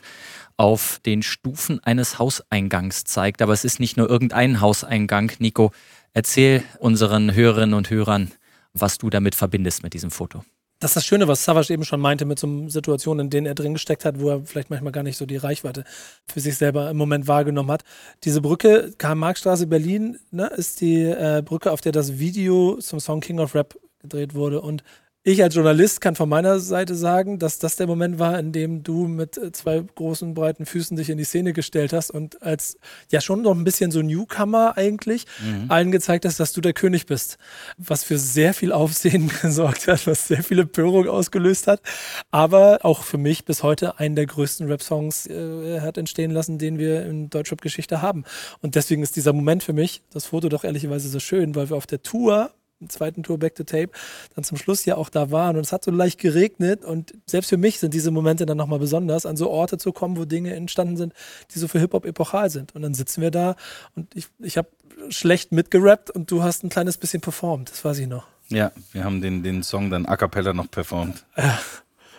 auf 0.56 0.98
den 1.06 1.22
Stufen 1.22 1.78
eines 1.84 2.18
Hauseingangs 2.18 3.04
zeigt. 3.04 3.40
Aber 3.40 3.52
es 3.52 3.64
ist 3.64 3.78
nicht 3.78 3.96
nur 3.96 4.10
irgendein 4.10 4.60
Hauseingang. 4.60 5.30
Nico, 5.38 5.70
erzähl 6.12 6.64
unseren 6.80 7.32
Hörerinnen 7.32 7.74
und 7.74 7.88
Hörern, 7.88 8.32
was 8.72 8.98
du 8.98 9.10
damit 9.10 9.36
verbindest 9.36 9.84
mit 9.84 9.94
diesem 9.94 10.10
Foto 10.10 10.42
das 10.80 10.92
ist 10.92 10.96
das 10.96 11.06
Schöne, 11.06 11.26
was 11.26 11.44
Savage 11.44 11.72
eben 11.72 11.84
schon 11.84 12.00
meinte, 12.00 12.24
mit 12.24 12.38
so 12.38 12.68
Situationen, 12.68 13.26
in 13.26 13.30
denen 13.30 13.46
er 13.46 13.54
drin 13.54 13.74
gesteckt 13.74 14.04
hat, 14.04 14.20
wo 14.20 14.30
er 14.30 14.44
vielleicht 14.44 14.70
manchmal 14.70 14.92
gar 14.92 15.02
nicht 15.02 15.16
so 15.16 15.26
die 15.26 15.36
Reichweite 15.36 15.84
für 16.26 16.40
sich 16.40 16.56
selber 16.56 16.90
im 16.90 16.96
Moment 16.96 17.26
wahrgenommen 17.26 17.70
hat. 17.72 17.82
Diese 18.24 18.40
Brücke, 18.40 18.92
Karl-Marx-Straße 18.96 19.66
Berlin, 19.66 20.18
ne, 20.30 20.46
ist 20.46 20.80
die 20.80 21.02
äh, 21.02 21.42
Brücke, 21.44 21.72
auf 21.72 21.80
der 21.80 21.92
das 21.92 22.18
Video 22.18 22.76
zum 22.76 23.00
Song 23.00 23.20
King 23.20 23.40
of 23.40 23.54
Rap 23.54 23.76
gedreht 24.00 24.34
wurde. 24.34 24.60
Und 24.60 24.84
ich 25.24 25.42
als 25.42 25.54
Journalist 25.54 26.00
kann 26.00 26.14
von 26.14 26.28
meiner 26.28 26.60
Seite 26.60 26.94
sagen, 26.94 27.38
dass 27.38 27.58
das 27.58 27.76
der 27.76 27.86
Moment 27.86 28.18
war, 28.18 28.38
in 28.38 28.52
dem 28.52 28.82
du 28.82 29.08
mit 29.08 29.36
äh, 29.36 29.52
zwei 29.52 29.80
großen, 29.80 30.32
breiten 30.32 30.64
Füßen 30.64 30.96
dich 30.96 31.10
in 31.10 31.18
die 31.18 31.24
Szene 31.24 31.52
gestellt 31.52 31.92
hast 31.92 32.10
und 32.10 32.42
als 32.42 32.78
ja 33.10 33.20
schon 33.20 33.42
noch 33.42 33.54
ein 33.54 33.64
bisschen 33.64 33.90
so 33.90 34.00
Newcomer 34.00 34.76
eigentlich 34.76 35.26
mhm. 35.40 35.70
allen 35.70 35.92
gezeigt 35.92 36.24
hast, 36.24 36.40
dass 36.40 36.52
du 36.52 36.60
der 36.60 36.72
König 36.72 37.06
bist. 37.06 37.36
Was 37.76 38.04
für 38.04 38.18
sehr 38.18 38.54
viel 38.54 38.72
Aufsehen 38.72 39.30
gesorgt 39.42 39.88
hat, 39.88 40.06
was 40.06 40.28
sehr 40.28 40.42
viele 40.42 40.66
Pörung 40.66 41.08
ausgelöst 41.08 41.66
hat, 41.66 41.82
aber 42.30 42.80
auch 42.84 43.02
für 43.02 43.18
mich 43.18 43.44
bis 43.44 43.62
heute 43.62 43.98
einen 43.98 44.14
der 44.14 44.26
größten 44.26 44.68
Rap-Songs 44.68 45.26
äh, 45.26 45.80
hat 45.80 45.98
entstehen 45.98 46.30
lassen, 46.30 46.58
den 46.58 46.78
wir 46.78 47.04
in 47.04 47.28
Deutschrap-Geschichte 47.28 48.00
haben. 48.00 48.24
Und 48.60 48.76
deswegen 48.76 49.02
ist 49.02 49.16
dieser 49.16 49.32
Moment 49.32 49.62
für 49.62 49.72
mich, 49.72 50.02
das 50.12 50.26
Foto 50.26 50.48
doch 50.48 50.64
ehrlicherweise 50.64 51.08
so 51.08 51.20
schön, 51.20 51.54
weil 51.54 51.68
wir 51.70 51.76
auf 51.76 51.86
der 51.86 52.02
Tour 52.02 52.52
zweiten 52.88 53.22
Tour 53.22 53.38
Back 53.38 53.54
to 53.54 53.64
Tape 53.64 53.90
dann 54.34 54.44
zum 54.44 54.56
Schluss 54.56 54.84
ja 54.84 54.96
auch 54.96 55.08
da 55.08 55.30
waren 55.30 55.56
und 55.56 55.62
es 55.62 55.72
hat 55.72 55.84
so 55.84 55.90
leicht 55.90 56.20
geregnet 56.20 56.84
und 56.84 57.14
selbst 57.26 57.48
für 57.48 57.56
mich 57.56 57.78
sind 57.78 57.94
diese 57.94 58.10
Momente 58.10 58.46
dann 58.46 58.56
nochmal 58.56 58.78
besonders, 58.78 59.26
an 59.26 59.36
so 59.36 59.50
Orte 59.50 59.78
zu 59.78 59.92
kommen, 59.92 60.16
wo 60.16 60.24
Dinge 60.24 60.54
entstanden 60.54 60.96
sind, 60.96 61.12
die 61.54 61.58
so 61.58 61.66
für 61.66 61.80
Hip-Hop 61.80 62.04
epochal 62.04 62.50
sind 62.50 62.74
und 62.74 62.82
dann 62.82 62.94
sitzen 62.94 63.20
wir 63.20 63.30
da 63.30 63.56
und 63.96 64.14
ich, 64.14 64.26
ich 64.38 64.56
habe 64.56 64.68
schlecht 65.08 65.52
mitgerappt 65.52 66.10
und 66.10 66.30
du 66.30 66.42
hast 66.42 66.64
ein 66.64 66.68
kleines 66.68 66.96
bisschen 66.96 67.20
performt, 67.20 67.70
das 67.70 67.84
weiß 67.84 67.98
ich 67.98 68.06
noch. 68.06 68.26
Ja, 68.48 68.72
wir 68.92 69.04
haben 69.04 69.20
den, 69.20 69.42
den 69.42 69.62
Song 69.62 69.90
dann 69.90 70.06
a 70.06 70.16
cappella 70.16 70.52
noch 70.52 70.70
performt. 70.70 71.24
Ja. 71.36 71.58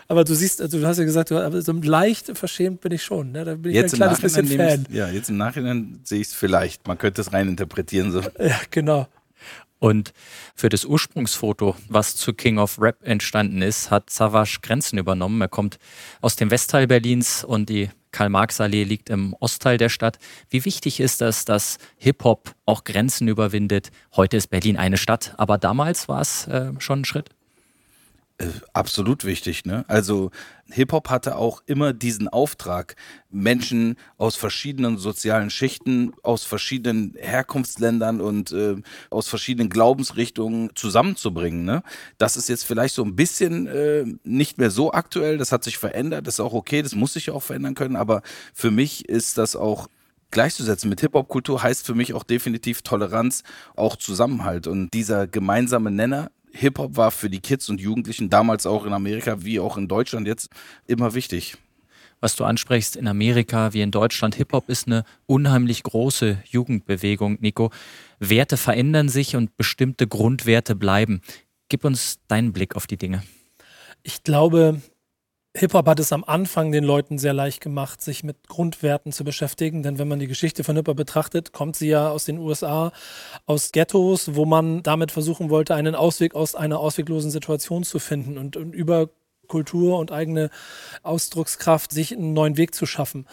Aber 0.09 0.23
du 0.23 0.33
siehst, 0.33 0.59
also 0.59 0.79
du 0.79 0.87
hast 0.87 0.97
ja 0.97 1.03
gesagt, 1.03 1.29
du, 1.29 1.61
so 1.61 1.71
leicht 1.71 2.35
verschämt 2.35 2.81
bin 2.81 2.91
ich 2.91 3.03
schon. 3.03 3.31
Ne? 3.31 3.45
Da 3.45 3.53
bin 3.53 3.69
ich 3.69 3.75
jetzt 3.75 3.93
ein 3.93 3.97
kleines 3.97 4.19
bisschen 4.19 4.47
Fan. 4.47 4.87
Ja, 4.89 5.07
jetzt 5.07 5.29
im 5.29 5.37
Nachhinein 5.37 5.99
sehe 6.03 6.19
ich 6.19 6.29
es 6.29 6.33
vielleicht. 6.33 6.87
Man 6.87 6.97
könnte 6.97 7.21
es 7.21 7.31
rein 7.31 7.47
interpretieren 7.47 8.11
so. 8.11 8.21
Ja, 8.39 8.59
genau. 8.71 9.07
Und 9.79 10.11
für 10.55 10.69
das 10.69 10.83
Ursprungsfoto, 10.83 11.75
was 11.87 12.15
zu 12.15 12.33
King 12.33 12.57
of 12.57 12.79
Rap 12.81 12.97
entstanden 13.01 13.61
ist, 13.61 13.89
hat 13.89 14.09
Savage 14.09 14.59
Grenzen 14.61 14.99
übernommen. 14.99 15.39
Er 15.41 15.47
kommt 15.47 15.79
aus 16.21 16.35
dem 16.35 16.51
Westteil 16.51 16.85
Berlins 16.85 17.45
und 17.45 17.69
die 17.69 17.89
Karl-Marx-Allee 18.11 18.83
liegt 18.83 19.09
im 19.09 19.35
Ostteil 19.39 19.77
der 19.77 19.89
Stadt. 19.89 20.17
Wie 20.49 20.65
wichtig 20.65 20.99
ist 20.99 21.21
das, 21.21 21.45
dass 21.45 21.77
Hip-Hop 21.97 22.53
auch 22.65 22.83
Grenzen 22.83 23.27
überwindet? 23.27 23.91
Heute 24.15 24.37
ist 24.37 24.47
Berlin 24.47 24.77
eine 24.77 24.97
Stadt, 24.97 25.33
aber 25.37 25.57
damals 25.57 26.09
war 26.09 26.21
es 26.21 26.47
äh, 26.47 26.71
schon 26.79 27.01
ein 27.01 27.05
Schritt. 27.05 27.29
Äh, 28.39 28.47
absolut 28.71 29.25
wichtig, 29.25 29.65
ne? 29.65 29.83
Also 29.89 30.31
Hip-Hop 30.71 31.09
hatte 31.09 31.35
auch 31.35 31.61
immer 31.65 31.91
diesen 31.91 32.29
Auftrag, 32.29 32.95
Menschen 33.29 33.97
aus 34.17 34.37
verschiedenen 34.37 34.97
sozialen 34.97 35.49
Schichten, 35.49 36.13
aus 36.23 36.45
verschiedenen 36.45 37.15
Herkunftsländern 37.17 38.21
und 38.21 38.53
äh, 38.53 38.77
aus 39.09 39.27
verschiedenen 39.27 39.69
Glaubensrichtungen 39.69 40.69
zusammenzubringen. 40.75 41.65
Ne? 41.65 41.83
Das 42.17 42.37
ist 42.37 42.47
jetzt 42.49 42.65
vielleicht 42.65 42.95
so 42.95 43.03
ein 43.03 43.15
bisschen 43.15 43.67
äh, 43.67 44.05
nicht 44.23 44.57
mehr 44.57 44.71
so 44.71 44.93
aktuell, 44.93 45.37
das 45.37 45.51
hat 45.51 45.63
sich 45.63 45.77
verändert, 45.77 46.25
das 46.25 46.35
ist 46.35 46.39
auch 46.39 46.53
okay, 46.53 46.81
das 46.81 46.95
muss 46.95 47.13
sich 47.13 47.31
auch 47.31 47.43
verändern 47.43 47.75
können, 47.75 47.95
aber 47.95 48.21
für 48.53 48.71
mich 48.71 49.09
ist 49.09 49.37
das 49.37 49.55
auch 49.55 49.87
gleichzusetzen 50.31 50.89
mit 50.89 51.01
Hip-Hop-Kultur 51.01 51.63
heißt 51.63 51.85
für 51.85 51.95
mich 51.95 52.13
auch 52.13 52.23
definitiv 52.23 52.83
Toleranz, 52.83 53.43
auch 53.75 53.95
Zusammenhalt. 53.95 54.67
Und 54.67 54.93
dieser 54.93 55.27
gemeinsame 55.27 55.91
Nenner 55.91 56.29
Hip-Hop 56.53 56.97
war 56.97 57.11
für 57.11 57.29
die 57.29 57.39
Kids 57.39 57.69
und 57.69 57.79
Jugendlichen 57.79 58.29
damals 58.29 58.65
auch 58.65 58.85
in 58.85 58.93
Amerika 58.93 59.43
wie 59.43 59.59
auch 59.59 59.77
in 59.77 59.87
Deutschland 59.87 60.27
jetzt 60.27 60.49
immer 60.87 61.13
wichtig. 61.13 61.57
Was 62.21 62.35
du 62.35 62.43
ansprichst, 62.43 62.97
in 62.97 63.07
Amerika 63.07 63.73
wie 63.73 63.81
in 63.81 63.91
Deutschland, 63.91 64.35
Hip-Hop 64.35 64.67
ist 64.67 64.87
eine 64.87 65.05
unheimlich 65.25 65.83
große 65.83 66.43
Jugendbewegung, 66.45 67.37
Nico. 67.39 67.71
Werte 68.19 68.57
verändern 68.57 69.07
sich 69.07 69.37
und 69.37 69.55
bestimmte 69.55 70.05
Grundwerte 70.05 70.75
bleiben. 70.75 71.21
Gib 71.69 71.85
uns 71.85 72.19
deinen 72.27 72.51
Blick 72.51 72.75
auf 72.75 72.87
die 72.87 72.97
Dinge. 72.97 73.23
Ich 74.03 74.23
glaube, 74.23 74.81
Hip-Hop 75.57 75.87
hat 75.87 75.99
es 75.99 76.13
am 76.13 76.23
Anfang 76.23 76.71
den 76.71 76.83
Leuten 76.83 77.17
sehr 77.17 77.33
leicht 77.33 77.59
gemacht, 77.59 78.03
sich 78.03 78.23
mit 78.23 78.47
Grundwerten 78.47 79.11
zu 79.11 79.23
beschäftigen, 79.23 79.81
denn 79.81 79.97
wenn 79.97 80.07
man 80.07 80.19
die 80.19 80.27
Geschichte 80.27 80.63
von 80.63 80.75
Hip-Hop 80.75 80.95
betrachtet, 80.95 81.53
kommt 81.53 81.75
sie 81.75 81.87
ja 81.89 82.09
aus 82.11 82.25
den 82.25 82.37
USA, 82.37 82.91
aus 83.47 83.71
Ghettos, 83.71 84.35
wo 84.35 84.45
man 84.45 84.83
damit 84.83 85.11
versuchen 85.11 85.49
wollte, 85.49 85.73
einen 85.73 85.95
Ausweg 85.95 86.35
aus 86.35 86.53
einer 86.53 86.79
ausweglosen 86.79 87.31
Situation 87.31 87.83
zu 87.83 87.97
finden 87.97 88.37
und, 88.37 88.57
und 88.57 88.73
über 88.73 89.09
Kultur 89.47 89.97
und 89.97 90.11
eigene 90.11 90.51
Ausdruckskraft, 91.01 91.91
sich 91.91 92.15
einen 92.15 92.33
neuen 92.33 92.55
Weg 92.55 92.75
zu 92.75 92.85
schaffen. 92.85 93.25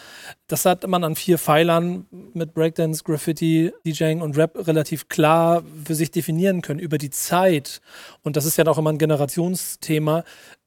Das 0.49 0.65
hat 0.65 0.87
man 0.87 1.05
an 1.05 1.15
vier 1.15 1.37
Pfeilern 1.37 2.07
mit 2.33 2.55
Breakdance, 2.55 3.05
Graffiti, 3.05 3.73
DJing 3.85 4.23
und 4.23 4.39
Rap 4.39 4.67
relativ 4.67 5.09
klar 5.09 5.63
für 5.85 5.95
sich 5.95 6.11
definieren 6.11 6.63
können 6.63 6.81
über 6.81 6.97
die 6.97 7.11
Zeit. 7.11 7.83
Und 8.23 8.37
das 8.37 8.47
ist 8.47 8.57
ja 8.57 8.67
auch 8.67 8.79
immer 8.79 8.91
ein 8.91 8.99
Generationsthema 8.99 10.25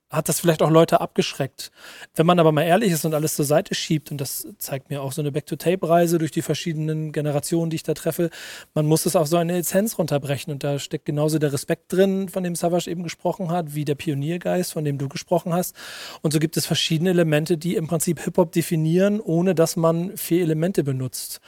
hat 0.10 0.28
das 0.28 0.39
vielleicht 0.39 0.63
auch 0.63 0.72
Leute 0.72 1.01
abgeschreckt. 1.01 1.72
Wenn 2.16 2.25
man 2.25 2.39
aber 2.39 2.51
mal 2.51 2.63
ehrlich 2.63 2.92
ist 2.92 3.06
und 3.06 3.13
alles 3.13 3.36
zur 3.36 3.46
Seite 3.46 3.75
schiebt, 3.75 4.10
und 4.10 4.20
das 4.20 4.48
zeigt 4.58 4.89
mir 4.89 5.04
auch 5.04 5.12
so 5.12 5.22
eine 5.22 5.32
Back-to-Tape-Reise 5.32 6.18
durch 6.18 6.32
die 6.32 6.42
verschiedenen 6.42 7.12
Generationen, 7.12 7.70
die 7.70 7.75
ich 7.75 7.84
da 7.84 7.94
treffe, 7.94 8.32
man 8.74 8.88
muss 8.88 9.06
es 9.06 9.16
auf 9.16 9.28
so 9.28 9.38
eine 9.38 9.58
Essenz 9.58 10.00
runterbrechen. 10.00 10.51
Und 10.51 10.63
da 10.63 10.80
steckt 10.80 11.06
genauso 11.06 11.38
der 11.38 11.54
Respekt 11.54 11.94
drin, 11.94 12.28
von 12.28 12.44
dem 12.44 12.56
Savage 12.56 12.89
eben 12.89 13.04
gesprochen 13.04 13.51
hat, 13.51 13.75
wie 13.75 13.86
der 13.86 13.96
Pioniergeist, 13.96 14.74
von 14.74 14.84
dem 14.84 14.98
du 14.98 15.10
gesprochen 15.10 15.54
hast. 15.54 15.75
Und 16.22 16.34
so 16.34 16.39
gibt 16.39 16.58
es 16.58 16.66
verschiedene 16.66 17.12
Elemente, 17.12 17.58
die 17.58 17.75
im 17.75 17.88
Prinzip 17.88 18.20
Hip-Hop 18.22 18.51
definieren, 18.51 19.20
ohne 19.20 19.54
dass 19.54 19.75
man 19.75 20.18
vier 20.18 20.42
Elemente 20.42 20.84
benutzt. 20.84 21.39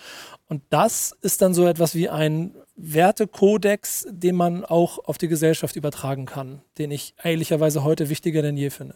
Und 0.52 0.64
das 0.70 1.16
ist 1.22 1.42
dann 1.42 1.54
so 1.54 1.66
etwas 1.66 1.96
wie 1.96 2.10
ein 2.10 2.54
Wertekodex, 2.76 4.06
den 4.10 4.36
man 4.36 4.66
auch 4.66 5.00
auf 5.06 5.18
die 5.18 5.30
Gesellschaft 5.30 5.78
übertragen 5.78 6.26
kann, 6.26 6.62
den 6.78 6.92
ich 6.92 7.16
ehrlicherweise 7.24 7.86
heute 7.86 8.10
wichtiger 8.10 8.42
denn 8.42 8.58
je 8.58 8.70
finde. 8.70 8.96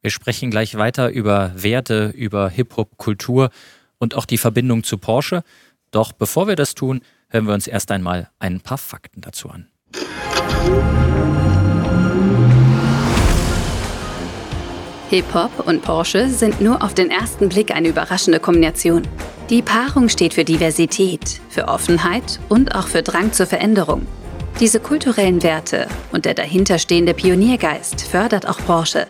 Wir 0.00 0.10
sprechen 0.10 0.50
gleich 0.50 0.78
weiter 0.78 1.10
über 1.10 1.52
Werte, 1.54 2.06
über 2.16 2.48
Hip-Hop-Kultur 2.48 3.50
und 3.98 4.14
auch 4.14 4.24
die 4.24 4.38
Verbindung 4.38 4.82
zu 4.82 4.96
Porsche. 4.96 5.42
Doch 5.90 6.12
bevor 6.12 6.48
wir 6.48 6.56
das 6.56 6.74
tun, 6.74 7.02
hören 7.28 7.46
wir 7.46 7.52
uns 7.52 7.66
erst 7.66 7.90
einmal 7.90 8.30
ein 8.38 8.62
paar 8.62 8.78
Fakten 8.78 9.20
dazu 9.20 9.50
an. 9.50 9.68
Hip-Hop 15.10 15.66
und 15.66 15.82
Porsche 15.82 16.30
sind 16.30 16.62
nur 16.62 16.82
auf 16.82 16.94
den 16.94 17.10
ersten 17.10 17.50
Blick 17.50 17.70
eine 17.70 17.88
überraschende 17.88 18.40
Kombination. 18.40 19.06
Die 19.50 19.62
Paarung 19.62 20.08
steht 20.08 20.34
für 20.34 20.44
Diversität, 20.44 21.40
für 21.48 21.66
Offenheit 21.66 22.38
und 22.48 22.76
auch 22.76 22.86
für 22.86 23.02
Drang 23.02 23.32
zur 23.32 23.46
Veränderung. 23.46 24.06
Diese 24.60 24.78
kulturellen 24.78 25.42
Werte 25.42 25.88
und 26.12 26.24
der 26.24 26.34
dahinterstehende 26.34 27.14
Pioniergeist 27.14 28.02
fördert 28.02 28.48
auch 28.48 28.58
Porsche. 28.64 29.08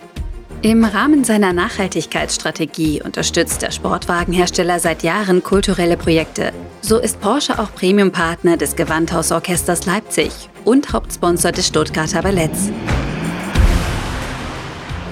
Im 0.63 0.87
Rahmen 0.87 1.25
seiner 1.25 1.53
Nachhaltigkeitsstrategie 1.53 3.03
unterstützt 3.03 3.61
der 3.61 3.71
Sportwagenhersteller 3.71 4.81
seit 4.81 5.03
Jahren 5.03 5.43
kulturelle 5.43 5.99
Projekte. 5.99 6.53
So 6.81 6.99
ist 6.99 7.21
Porsche 7.21 7.59
auch 7.59 7.75
Premiumpartner 7.75 8.57
des 8.57 8.77
Gewandhausorchesters 8.77 9.85
Leipzig 9.85 10.33
und 10.65 10.95
Hauptsponsor 10.95 11.53
des 11.53 11.67
Stuttgarter 11.67 12.23
Balletts. 12.23 12.71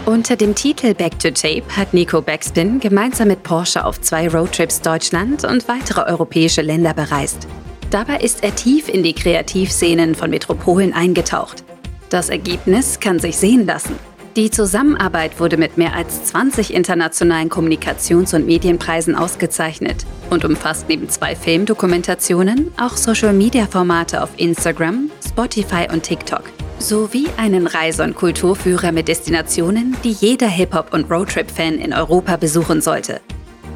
Unter 0.09 0.37
dem 0.37 0.55
Titel 0.55 0.95
Back 0.95 1.19
to 1.19 1.31
Tape 1.31 1.65
hat 1.77 1.93
Nico 1.93 2.23
Backspin 2.23 2.81
gemeinsam 2.81 3.29
mit 3.29 3.43
Porsche 3.43 3.85
auf 3.85 4.01
zwei 4.01 4.27
Roadtrips 4.27 4.81
Deutschland 4.81 5.45
und 5.45 5.69
weitere 5.69 6.01
europäische 6.01 6.63
Länder 6.63 6.95
bereist. 6.95 7.47
Dabei 7.91 8.17
ist 8.21 8.43
er 8.43 8.55
tief 8.55 8.89
in 8.89 9.03
die 9.03 9.13
Kreativszenen 9.13 10.15
von 10.15 10.31
Metropolen 10.31 10.95
eingetaucht. 10.95 11.63
Das 12.09 12.31
Ergebnis 12.31 13.01
kann 13.01 13.19
sich 13.19 13.37
sehen 13.37 13.67
lassen. 13.67 13.97
Die 14.35 14.51
Zusammenarbeit 14.51 15.39
wurde 15.41 15.59
mit 15.59 15.77
mehr 15.77 15.95
als 15.95 16.25
20 16.25 16.73
internationalen 16.73 17.51
Kommunikations- 17.51 18.35
und 18.35 18.47
Medienpreisen 18.47 19.15
ausgezeichnet 19.15 20.07
und 20.31 20.43
umfasst 20.43 20.87
neben 20.89 21.11
zwei 21.11 21.37
Filmdokumentationen 21.37 22.73
auch 22.81 22.97
Social-Media-Formate 22.97 24.23
auf 24.23 24.31
Instagram, 24.39 25.11
Spotify 25.23 25.87
und 25.93 26.03
TikTok 26.03 26.45
sowie 26.79 27.27
einen 27.37 27.67
Reise- 27.67 28.05
und 28.05 28.15
Kulturführer 28.15 28.93
mit 28.93 29.09
Destinationen, 29.09 29.97
die 30.05 30.13
jeder 30.13 30.49
Hip-Hop- 30.49 30.93
und 30.93 31.11
Roadtrip-Fan 31.11 31.75
in 31.75 31.93
Europa 31.93 32.37
besuchen 32.37 32.81
sollte. 32.81 33.21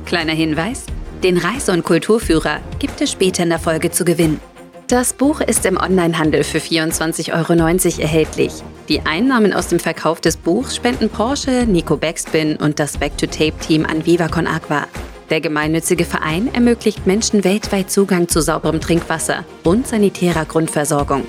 Kleiner 0.06 0.32
Hinweis: 0.32 0.84
Den 1.22 1.38
Reise- 1.38 1.72
und 1.72 1.84
Kulturführer 1.84 2.60
gibt 2.78 3.00
es 3.00 3.10
später 3.10 3.42
in 3.42 3.50
der 3.50 3.58
Folge 3.58 3.90
zu 3.90 4.04
gewinnen. 4.04 4.40
Das 4.88 5.14
Buch 5.14 5.40
ist 5.40 5.64
im 5.64 5.78
Onlinehandel 5.78 6.44
für 6.44 6.58
24,90 6.58 7.32
Euro 7.32 8.02
erhältlich. 8.02 8.52
Die 8.88 9.00
Einnahmen 9.00 9.54
aus 9.54 9.68
dem 9.68 9.78
Verkauf 9.78 10.20
des 10.20 10.36
Buchs 10.36 10.76
spenden 10.76 11.08
Porsche, 11.08 11.64
Nico 11.66 11.96
Backspin 11.96 12.56
und 12.56 12.78
das 12.78 12.98
Back-to-Tape-Team 12.98 13.86
an 13.86 14.04
Viva 14.04 14.26
Aqua. 14.26 14.86
Der 15.30 15.40
gemeinnützige 15.40 16.04
Verein 16.04 16.52
ermöglicht 16.52 17.06
Menschen 17.06 17.42
weltweit 17.42 17.90
Zugang 17.90 18.28
zu 18.28 18.42
sauberem 18.42 18.82
Trinkwasser 18.82 19.46
und 19.64 19.86
sanitärer 19.86 20.44
Grundversorgung. 20.44 21.24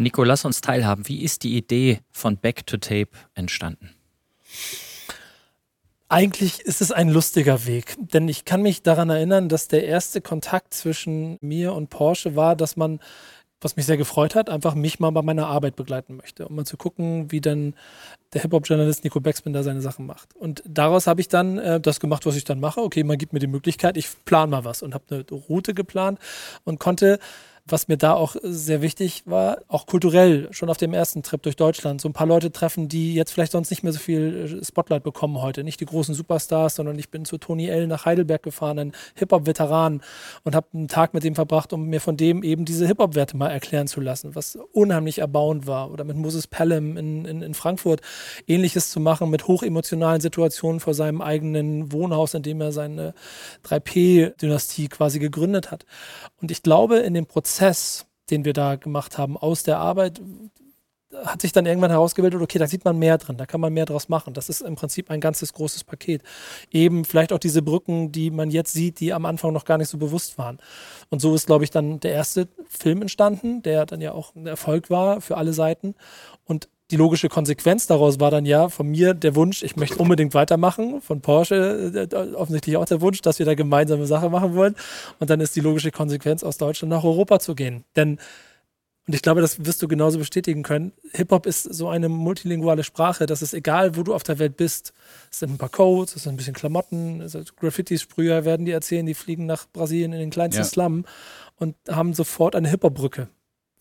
Nico, 0.00 0.24
lass 0.24 0.46
uns 0.46 0.62
teilhaben. 0.62 1.06
Wie 1.08 1.22
ist 1.22 1.42
die 1.42 1.56
Idee 1.56 2.00
von 2.10 2.38
Back 2.38 2.66
to 2.66 2.78
Tape 2.78 3.10
entstanden? 3.34 3.90
Eigentlich 6.08 6.60
ist 6.60 6.80
es 6.80 6.90
ein 6.90 7.10
lustiger 7.10 7.66
Weg, 7.66 7.96
denn 7.98 8.26
ich 8.26 8.44
kann 8.44 8.62
mich 8.62 8.82
daran 8.82 9.10
erinnern, 9.10 9.48
dass 9.48 9.68
der 9.68 9.84
erste 9.84 10.20
Kontakt 10.20 10.74
zwischen 10.74 11.36
mir 11.40 11.74
und 11.74 11.90
Porsche 11.90 12.34
war, 12.34 12.56
dass 12.56 12.76
man, 12.76 12.98
was 13.60 13.76
mich 13.76 13.84
sehr 13.84 13.98
gefreut 13.98 14.34
hat, 14.34 14.48
einfach 14.48 14.74
mich 14.74 15.00
mal 15.00 15.10
bei 15.10 15.22
meiner 15.22 15.46
Arbeit 15.46 15.76
begleiten 15.76 16.16
möchte, 16.16 16.48
um 16.48 16.56
mal 16.56 16.64
zu 16.64 16.78
gucken, 16.78 17.30
wie 17.30 17.42
dann 17.42 17.74
der 18.32 18.40
Hip-Hop-Journalist 18.40 19.04
Nico 19.04 19.20
Backspin 19.20 19.52
da 19.52 19.62
seine 19.62 19.82
Sachen 19.82 20.06
macht. 20.06 20.34
Und 20.34 20.62
daraus 20.66 21.06
habe 21.06 21.20
ich 21.20 21.28
dann 21.28 21.58
äh, 21.58 21.78
das 21.78 22.00
gemacht, 22.00 22.24
was 22.26 22.36
ich 22.36 22.44
dann 22.44 22.58
mache. 22.58 22.80
Okay, 22.80 23.04
man 23.04 23.18
gibt 23.18 23.34
mir 23.34 23.38
die 23.38 23.46
Möglichkeit, 23.46 23.98
ich 23.98 24.08
plane 24.24 24.50
mal 24.50 24.64
was 24.64 24.82
und 24.82 24.94
habe 24.94 25.04
eine 25.10 25.24
Route 25.30 25.74
geplant 25.74 26.18
und 26.64 26.80
konnte 26.80 27.20
was 27.72 27.88
mir 27.88 27.96
da 27.96 28.14
auch 28.14 28.36
sehr 28.42 28.82
wichtig 28.82 29.22
war, 29.26 29.58
auch 29.68 29.86
kulturell 29.86 30.48
schon 30.52 30.68
auf 30.68 30.76
dem 30.76 30.92
ersten 30.92 31.22
Trip 31.22 31.42
durch 31.42 31.56
Deutschland, 31.56 32.00
so 32.00 32.08
ein 32.08 32.12
paar 32.12 32.26
Leute 32.26 32.50
treffen, 32.50 32.88
die 32.88 33.14
jetzt 33.14 33.32
vielleicht 33.32 33.52
sonst 33.52 33.70
nicht 33.70 33.82
mehr 33.82 33.92
so 33.92 33.98
viel 33.98 34.60
äh, 34.60 34.64
Spotlight 34.64 35.02
bekommen 35.02 35.40
heute. 35.40 35.62
Nicht 35.64 35.80
die 35.80 35.86
großen 35.86 36.14
Superstars, 36.14 36.74
sondern 36.76 36.98
ich 36.98 37.10
bin 37.10 37.24
zu 37.24 37.38
Tony 37.38 37.68
L. 37.68 37.86
nach 37.86 38.04
Heidelberg 38.04 38.42
gefahren, 38.42 38.78
ein 38.78 38.92
Hip-Hop-Veteran 39.14 40.02
und 40.44 40.54
habe 40.54 40.66
einen 40.74 40.88
Tag 40.88 41.14
mit 41.14 41.24
dem 41.24 41.34
verbracht, 41.34 41.72
um 41.72 41.86
mir 41.86 42.00
von 42.00 42.16
dem 42.16 42.42
eben 42.42 42.64
diese 42.64 42.86
Hip-Hop-Werte 42.86 43.36
mal 43.36 43.48
erklären 43.48 43.86
zu 43.86 44.00
lassen, 44.00 44.34
was 44.34 44.58
unheimlich 44.72 45.18
erbauend 45.18 45.66
war. 45.66 45.90
Oder 45.90 46.04
mit 46.04 46.16
Moses 46.16 46.46
Pelham 46.46 46.96
in, 46.96 47.24
in, 47.24 47.42
in 47.42 47.54
Frankfurt 47.54 48.00
ähnliches 48.46 48.90
zu 48.90 49.00
machen, 49.00 49.30
mit 49.30 49.46
hochemotionalen 49.46 50.20
Situationen 50.20 50.80
vor 50.80 50.94
seinem 50.94 51.20
eigenen 51.20 51.92
Wohnhaus, 51.92 52.34
in 52.34 52.42
dem 52.42 52.60
er 52.60 52.72
seine 52.72 53.14
3P-Dynastie 53.64 54.88
quasi 54.88 55.18
gegründet 55.18 55.70
hat. 55.70 55.86
Und 56.40 56.50
ich 56.50 56.62
glaube, 56.62 56.98
in 56.98 57.14
dem 57.14 57.26
Prozess 57.26 57.59
Prozess, 57.60 58.06
den 58.30 58.46
wir 58.46 58.54
da 58.54 58.76
gemacht 58.76 59.18
haben 59.18 59.36
aus 59.36 59.64
der 59.64 59.76
Arbeit, 59.76 60.22
hat 61.12 61.42
sich 61.42 61.52
dann 61.52 61.66
irgendwann 61.66 61.90
herausgebildet, 61.90 62.40
okay, 62.40 62.58
da 62.58 62.66
sieht 62.66 62.86
man 62.86 62.98
mehr 62.98 63.18
drin, 63.18 63.36
da 63.36 63.44
kann 63.44 63.60
man 63.60 63.74
mehr 63.74 63.84
draus 63.84 64.08
machen. 64.08 64.32
Das 64.32 64.48
ist 64.48 64.62
im 64.62 64.76
Prinzip 64.76 65.10
ein 65.10 65.20
ganzes 65.20 65.52
großes 65.52 65.84
Paket. 65.84 66.22
Eben 66.70 67.04
vielleicht 67.04 67.34
auch 67.34 67.38
diese 67.38 67.60
Brücken, 67.60 68.12
die 68.12 68.30
man 68.30 68.50
jetzt 68.50 68.72
sieht, 68.72 68.98
die 69.00 69.12
am 69.12 69.26
Anfang 69.26 69.52
noch 69.52 69.66
gar 69.66 69.76
nicht 69.76 69.90
so 69.90 69.98
bewusst 69.98 70.38
waren. 70.38 70.58
Und 71.10 71.20
so 71.20 71.34
ist, 71.34 71.48
glaube 71.48 71.64
ich, 71.64 71.70
dann 71.70 72.00
der 72.00 72.12
erste 72.12 72.48
Film 72.66 73.02
entstanden, 73.02 73.60
der 73.60 73.84
dann 73.84 74.00
ja 74.00 74.12
auch 74.12 74.34
ein 74.34 74.46
Erfolg 74.46 74.88
war 74.88 75.20
für 75.20 75.36
alle 75.36 75.52
Seiten. 75.52 75.94
Und 76.44 76.70
die 76.90 76.96
logische 76.96 77.28
Konsequenz 77.28 77.86
daraus 77.86 78.18
war 78.20 78.30
dann 78.30 78.44
ja 78.44 78.68
von 78.68 78.88
mir 78.88 79.14
der 79.14 79.36
Wunsch, 79.36 79.62
ich 79.62 79.76
möchte 79.76 79.96
unbedingt 79.98 80.34
weitermachen, 80.34 81.00
von 81.00 81.20
Porsche 81.20 82.08
äh, 82.10 82.34
offensichtlich 82.34 82.76
auch 82.76 82.84
der 82.84 83.00
Wunsch, 83.00 83.20
dass 83.22 83.38
wir 83.38 83.46
da 83.46 83.54
gemeinsame 83.54 84.06
Sache 84.06 84.28
machen 84.28 84.54
wollen. 84.54 84.74
Und 85.18 85.30
dann 85.30 85.40
ist 85.40 85.54
die 85.54 85.60
logische 85.60 85.90
Konsequenz, 85.90 86.42
aus 86.42 86.58
Deutschland 86.58 86.90
nach 86.90 87.04
Europa 87.04 87.38
zu 87.38 87.54
gehen. 87.54 87.84
Denn, 87.94 88.18
und 89.06 89.14
ich 89.14 89.22
glaube, 89.22 89.40
das 89.40 89.64
wirst 89.64 89.82
du 89.82 89.88
genauso 89.88 90.18
bestätigen 90.18 90.62
können, 90.62 90.92
Hip-Hop 91.12 91.46
ist 91.46 91.62
so 91.62 91.88
eine 91.88 92.08
multilinguale 92.08 92.82
Sprache, 92.82 93.26
dass 93.26 93.42
es 93.42 93.54
egal, 93.54 93.96
wo 93.96 94.02
du 94.02 94.14
auf 94.14 94.22
der 94.22 94.38
Welt 94.38 94.56
bist, 94.56 94.92
es 95.30 95.38
sind 95.38 95.52
ein 95.52 95.58
paar 95.58 95.68
Codes, 95.68 96.16
es 96.16 96.24
sind 96.24 96.34
ein 96.34 96.36
bisschen 96.36 96.54
Klamotten, 96.54 97.24
Graffiti-Sprüher 97.56 98.44
werden 98.44 98.66
die 98.66 98.72
erzählen, 98.72 99.06
die 99.06 99.14
fliegen 99.14 99.46
nach 99.46 99.66
Brasilien 99.72 100.12
in 100.12 100.18
den 100.18 100.30
kleinsten 100.30 100.62
ja. 100.62 100.68
Slum 100.68 101.04
und 101.56 101.76
haben 101.88 102.14
sofort 102.14 102.56
eine 102.56 102.68
Hip-Hop-Brücke. 102.68 103.28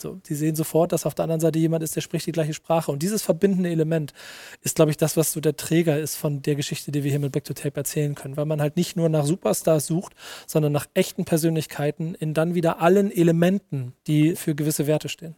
So, 0.02 0.16
die 0.16 0.36
sehen 0.36 0.56
sofort, 0.56 0.94
dass 0.94 1.06
auf 1.06 1.14
der 1.14 1.24
anderen 1.24 1.42
Seite 1.42 1.60
jemand 1.60 1.84
ist, 1.84 1.94
der 1.96 2.02
spricht 2.02 2.26
die 2.26 2.32
gleiche 2.32 2.54
Sprache. 2.54 2.90
Und 2.90 3.04
dieses 3.04 3.22
verbindende 3.22 3.70
Element 3.70 4.14
ist, 4.62 4.76
glaube 4.76 4.92
ich, 4.92 4.98
das, 4.98 5.18
was 5.18 5.34
so 5.34 5.42
der 5.42 5.58
Träger 5.58 6.00
ist 6.00 6.16
von 6.16 6.42
der 6.42 6.56
Geschichte, 6.56 6.92
die 6.94 7.04
wir 7.04 7.12
hier 7.12 7.20
mit 7.20 7.34
Back 7.34 7.44
to 7.44 7.54
Tape 7.54 7.76
erzählen 7.76 8.16
können. 8.16 8.38
Weil 8.38 8.46
man 8.46 8.62
halt 8.62 8.78
nicht 8.78 8.96
nur 8.96 9.10
nach 9.10 9.26
Superstars 9.26 9.88
sucht, 9.88 10.14
sondern 10.48 10.72
nach 10.72 10.88
echten 10.94 11.26
Persönlichkeiten 11.26 12.16
in 12.16 12.34
dann 12.34 12.56
wieder 12.56 12.82
allen 12.82 13.12
Elementen, 13.12 13.94
die 14.08 14.38
für 14.38 14.56
gewisse 14.56 14.88
Werte 14.88 15.10
stehen. 15.10 15.36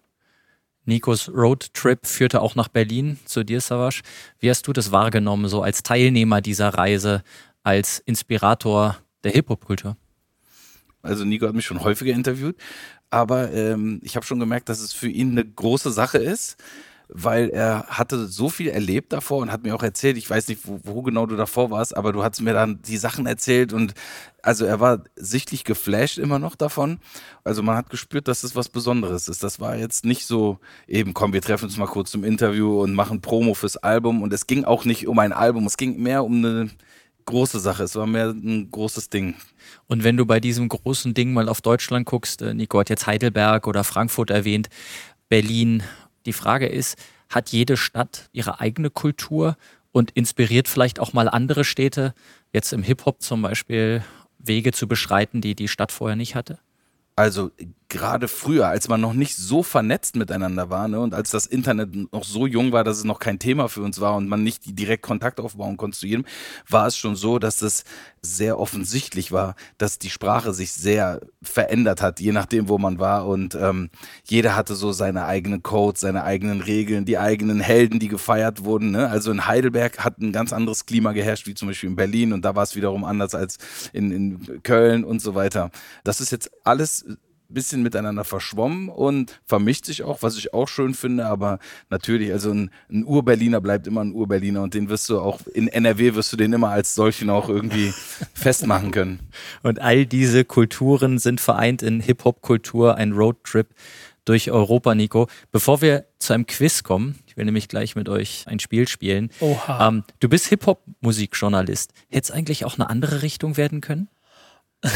Nikos 0.85 1.29
Roadtrip 1.29 2.05
führte 2.05 2.41
auch 2.41 2.55
nach 2.55 2.67
Berlin 2.67 3.19
zu 3.25 3.43
dir, 3.43 3.61
Savasch. 3.61 4.01
Wie 4.39 4.49
hast 4.49 4.67
du 4.67 4.73
das 4.73 4.91
wahrgenommen, 4.91 5.47
so 5.47 5.61
als 5.61 5.83
Teilnehmer 5.83 6.41
dieser 6.41 6.69
Reise, 6.69 7.23
als 7.63 7.99
Inspirator 7.99 8.97
der 9.23 9.31
Hip-Hop-Kultur? 9.31 9.95
Also 11.01 11.25
Nico 11.25 11.47
hat 11.47 11.55
mich 11.55 11.65
schon 11.65 11.83
häufiger 11.83 12.13
interviewt, 12.13 12.55
aber 13.09 13.51
ähm, 13.51 13.99
ich 14.03 14.15
habe 14.15 14.25
schon 14.25 14.39
gemerkt, 14.39 14.69
dass 14.69 14.79
es 14.79 14.93
für 14.93 15.09
ihn 15.09 15.31
eine 15.31 15.45
große 15.45 15.91
Sache 15.91 16.17
ist, 16.17 16.57
weil 17.13 17.49
er 17.49 17.85
hatte 17.87 18.27
so 18.27 18.47
viel 18.47 18.69
erlebt 18.69 19.11
davor 19.11 19.39
und 19.39 19.51
hat 19.51 19.63
mir 19.63 19.75
auch 19.75 19.83
erzählt, 19.83 20.17
ich 20.17 20.29
weiß 20.29 20.47
nicht, 20.47 20.65
wo, 20.65 20.79
wo 20.83 21.01
genau 21.01 21.25
du 21.25 21.35
davor 21.35 21.69
warst, 21.69 21.95
aber 21.95 22.13
du 22.13 22.23
hast 22.23 22.41
mir 22.41 22.53
dann 22.53 22.81
die 22.83 22.95
Sachen 22.95 23.25
erzählt 23.25 23.73
und 23.73 23.93
also 24.41 24.65
er 24.65 24.79
war 24.79 25.03
sichtlich 25.17 25.65
geflasht 25.65 26.17
immer 26.17 26.39
noch 26.39 26.55
davon. 26.55 26.99
Also 27.43 27.63
man 27.63 27.75
hat 27.75 27.89
gespürt, 27.89 28.29
dass 28.29 28.43
es 28.43 28.55
was 28.55 28.69
Besonderes 28.69 29.27
ist. 29.27 29.43
Das 29.43 29.59
war 29.59 29.75
jetzt 29.75 30.05
nicht 30.05 30.25
so 30.25 30.59
eben, 30.87 31.13
komm, 31.13 31.33
wir 31.33 31.41
treffen 31.41 31.65
uns 31.65 31.77
mal 31.77 31.85
kurz 31.85 32.11
zum 32.11 32.23
Interview 32.23 32.81
und 32.81 32.93
machen 32.93 33.21
Promo 33.21 33.55
fürs 33.55 33.75
Album 33.77 34.23
und 34.23 34.31
es 34.31 34.47
ging 34.47 34.63
auch 34.63 34.85
nicht 34.85 35.07
um 35.07 35.19
ein 35.19 35.33
Album, 35.33 35.65
es 35.65 35.77
ging 35.77 36.01
mehr 36.01 36.23
um 36.23 36.37
eine 36.37 36.69
große 37.31 37.59
Sache. 37.59 37.83
Es 37.83 37.95
war 37.95 38.05
mehr 38.05 38.29
ein 38.29 38.69
großes 38.69 39.09
Ding. 39.09 39.35
Und 39.87 40.03
wenn 40.03 40.17
du 40.17 40.25
bei 40.25 40.39
diesem 40.39 40.69
großen 40.69 41.13
Ding 41.13 41.33
mal 41.33 41.49
auf 41.49 41.61
Deutschland 41.61 42.05
guckst, 42.05 42.41
äh, 42.41 42.53
Nico 42.53 42.79
hat 42.79 42.89
jetzt 42.89 43.07
Heidelberg 43.07 43.67
oder 43.67 43.83
Frankfurt 43.83 44.29
erwähnt, 44.29 44.69
Berlin. 45.29 45.83
Die 46.25 46.33
Frage 46.33 46.67
ist, 46.67 46.97
hat 47.29 47.49
jede 47.49 47.77
Stadt 47.77 48.29
ihre 48.31 48.59
eigene 48.59 48.89
Kultur 48.89 49.57
und 49.91 50.11
inspiriert 50.11 50.67
vielleicht 50.67 50.99
auch 50.99 51.13
mal 51.13 51.27
andere 51.27 51.63
Städte, 51.63 52.13
jetzt 52.53 52.73
im 52.73 52.83
Hip-Hop 52.83 53.21
zum 53.21 53.41
Beispiel, 53.41 54.03
Wege 54.37 54.71
zu 54.71 54.87
beschreiten, 54.87 55.41
die 55.41 55.55
die 55.55 55.67
Stadt 55.67 55.91
vorher 55.91 56.15
nicht 56.15 56.35
hatte? 56.35 56.59
Also 57.15 57.51
gerade 57.91 58.29
früher, 58.29 58.67
als 58.67 58.87
man 58.87 59.01
noch 59.01 59.13
nicht 59.13 59.35
so 59.35 59.63
vernetzt 59.63 60.15
miteinander 60.15 60.69
war 60.69 60.87
ne, 60.87 60.99
und 60.99 61.13
als 61.13 61.29
das 61.29 61.45
Internet 61.45 62.13
noch 62.13 62.23
so 62.23 62.47
jung 62.47 62.71
war, 62.71 62.83
dass 62.83 62.97
es 62.97 63.03
noch 63.03 63.19
kein 63.19 63.37
Thema 63.37 63.67
für 63.67 63.81
uns 63.81 63.99
war 63.99 64.15
und 64.15 64.27
man 64.27 64.43
nicht 64.43 64.61
direkt 64.79 65.03
Kontakt 65.03 65.39
aufbauen 65.39 65.77
konnte 65.77 65.97
zu 65.97 66.07
jedem, 66.07 66.25
war 66.69 66.87
es 66.87 66.97
schon 66.97 67.15
so, 67.15 67.37
dass 67.37 67.61
es 67.61 67.83
sehr 68.21 68.59
offensichtlich 68.59 69.31
war, 69.31 69.55
dass 69.77 69.99
die 69.99 70.09
Sprache 70.09 70.53
sich 70.53 70.71
sehr 70.71 71.19
verändert 71.41 72.01
hat, 72.01 72.19
je 72.21 72.31
nachdem, 72.31 72.69
wo 72.69 72.77
man 72.77 72.97
war. 72.97 73.27
Und 73.27 73.55
ähm, 73.55 73.89
jeder 74.23 74.55
hatte 74.55 74.75
so 74.75 74.93
seine 74.93 75.25
eigenen 75.25 75.61
Codes, 75.61 76.01
seine 76.01 76.23
eigenen 76.23 76.61
Regeln, 76.61 77.03
die 77.03 77.17
eigenen 77.17 77.59
Helden, 77.59 77.99
die 77.99 78.07
gefeiert 78.07 78.63
wurden. 78.63 78.91
Ne? 78.91 79.09
Also 79.09 79.31
in 79.31 79.47
Heidelberg 79.47 79.99
hat 79.99 80.19
ein 80.19 80.31
ganz 80.31 80.53
anderes 80.53 80.85
Klima 80.85 81.11
geherrscht, 81.11 81.47
wie 81.47 81.55
zum 81.55 81.67
Beispiel 81.67 81.89
in 81.89 81.95
Berlin. 81.95 82.31
Und 82.31 82.45
da 82.45 82.55
war 82.55 82.63
es 82.63 82.75
wiederum 82.75 83.03
anders 83.03 83.35
als 83.35 83.57
in, 83.91 84.11
in 84.11 84.63
Köln 84.63 85.03
und 85.03 85.21
so 85.21 85.35
weiter. 85.35 85.71
Das 86.03 86.21
ist 86.21 86.31
jetzt 86.31 86.51
alles 86.63 87.05
bisschen 87.53 87.83
miteinander 87.83 88.23
verschwommen 88.23 88.89
und 88.89 89.39
vermischt 89.45 89.85
sich 89.85 90.03
auch, 90.03 90.21
was 90.21 90.37
ich 90.37 90.53
auch 90.53 90.67
schön 90.67 90.93
finde, 90.93 91.25
aber 91.25 91.59
natürlich, 91.89 92.31
also 92.31 92.51
ein, 92.51 92.71
ein 92.89 93.05
Ur-Berliner 93.05 93.61
bleibt 93.61 93.87
immer 93.87 94.01
ein 94.01 94.13
Ur-Berliner 94.13 94.61
und 94.63 94.73
den 94.73 94.89
wirst 94.89 95.09
du 95.09 95.19
auch, 95.19 95.41
in 95.47 95.67
NRW 95.67 96.15
wirst 96.15 96.31
du 96.33 96.37
den 96.37 96.53
immer 96.53 96.69
als 96.69 96.95
solchen 96.95 97.29
auch 97.29 97.49
irgendwie 97.49 97.93
festmachen 98.33 98.91
können. 98.91 99.19
Und 99.63 99.79
all 99.79 100.05
diese 100.05 100.45
Kulturen 100.45 101.19
sind 101.19 101.41
vereint 101.41 101.81
in 101.81 102.01
Hip-Hop-Kultur, 102.01 102.95
ein 102.95 103.13
Roadtrip 103.13 103.67
durch 104.25 104.51
Europa, 104.51 104.95
Nico. 104.95 105.27
Bevor 105.51 105.81
wir 105.81 106.05
zu 106.19 106.33
einem 106.33 106.45
Quiz 106.45 106.83
kommen, 106.83 107.19
ich 107.25 107.37
will 107.37 107.45
nämlich 107.45 107.67
gleich 107.67 107.95
mit 107.95 108.09
euch 108.09 108.45
ein 108.47 108.59
Spiel 108.59 108.87
spielen. 108.87 109.31
Oha. 109.39 109.87
Ähm, 109.87 110.03
du 110.19 110.29
bist 110.29 110.47
Hip-Hop-Musikjournalist. 110.47 111.91
Hätte 112.09 112.25
es 112.25 112.31
eigentlich 112.31 112.65
auch 112.65 112.75
eine 112.75 112.89
andere 112.89 113.21
Richtung 113.21 113.57
werden 113.57 113.81
können? 113.81 114.09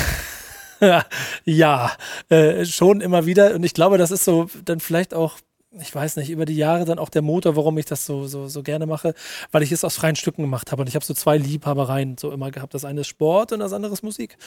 ja, 1.45 1.91
äh, 2.29 2.65
schon 2.65 3.01
immer 3.01 3.25
wieder. 3.25 3.55
Und 3.55 3.63
ich 3.63 3.73
glaube, 3.73 3.97
das 3.97 4.11
ist 4.11 4.25
so 4.25 4.49
dann 4.63 4.79
vielleicht 4.79 5.13
auch 5.13 5.37
ich 5.81 5.93
weiß 5.93 6.15
nicht, 6.17 6.29
über 6.29 6.45
die 6.45 6.55
Jahre 6.55 6.85
dann 6.85 6.99
auch 6.99 7.09
der 7.09 7.21
Motor, 7.21 7.55
warum 7.55 7.77
ich 7.77 7.85
das 7.85 8.05
so, 8.05 8.27
so, 8.27 8.47
so 8.47 8.63
gerne 8.63 8.85
mache, 8.85 9.13
weil 9.51 9.63
ich 9.63 9.71
es 9.71 9.83
aus 9.83 9.95
freien 9.95 10.15
Stücken 10.15 10.41
gemacht 10.41 10.71
habe. 10.71 10.81
Und 10.81 10.87
ich 10.87 10.95
habe 10.95 11.05
so 11.05 11.13
zwei 11.13 11.37
Liebhabereien 11.37 12.17
so 12.17 12.31
immer 12.31 12.51
gehabt. 12.51 12.73
Das 12.73 12.85
eine 12.85 13.01
ist 13.01 13.07
Sport 13.07 13.51
und 13.51 13.59
das 13.59 13.73
andere 13.73 13.93
ist 13.93 14.03
Musik. 14.03 14.37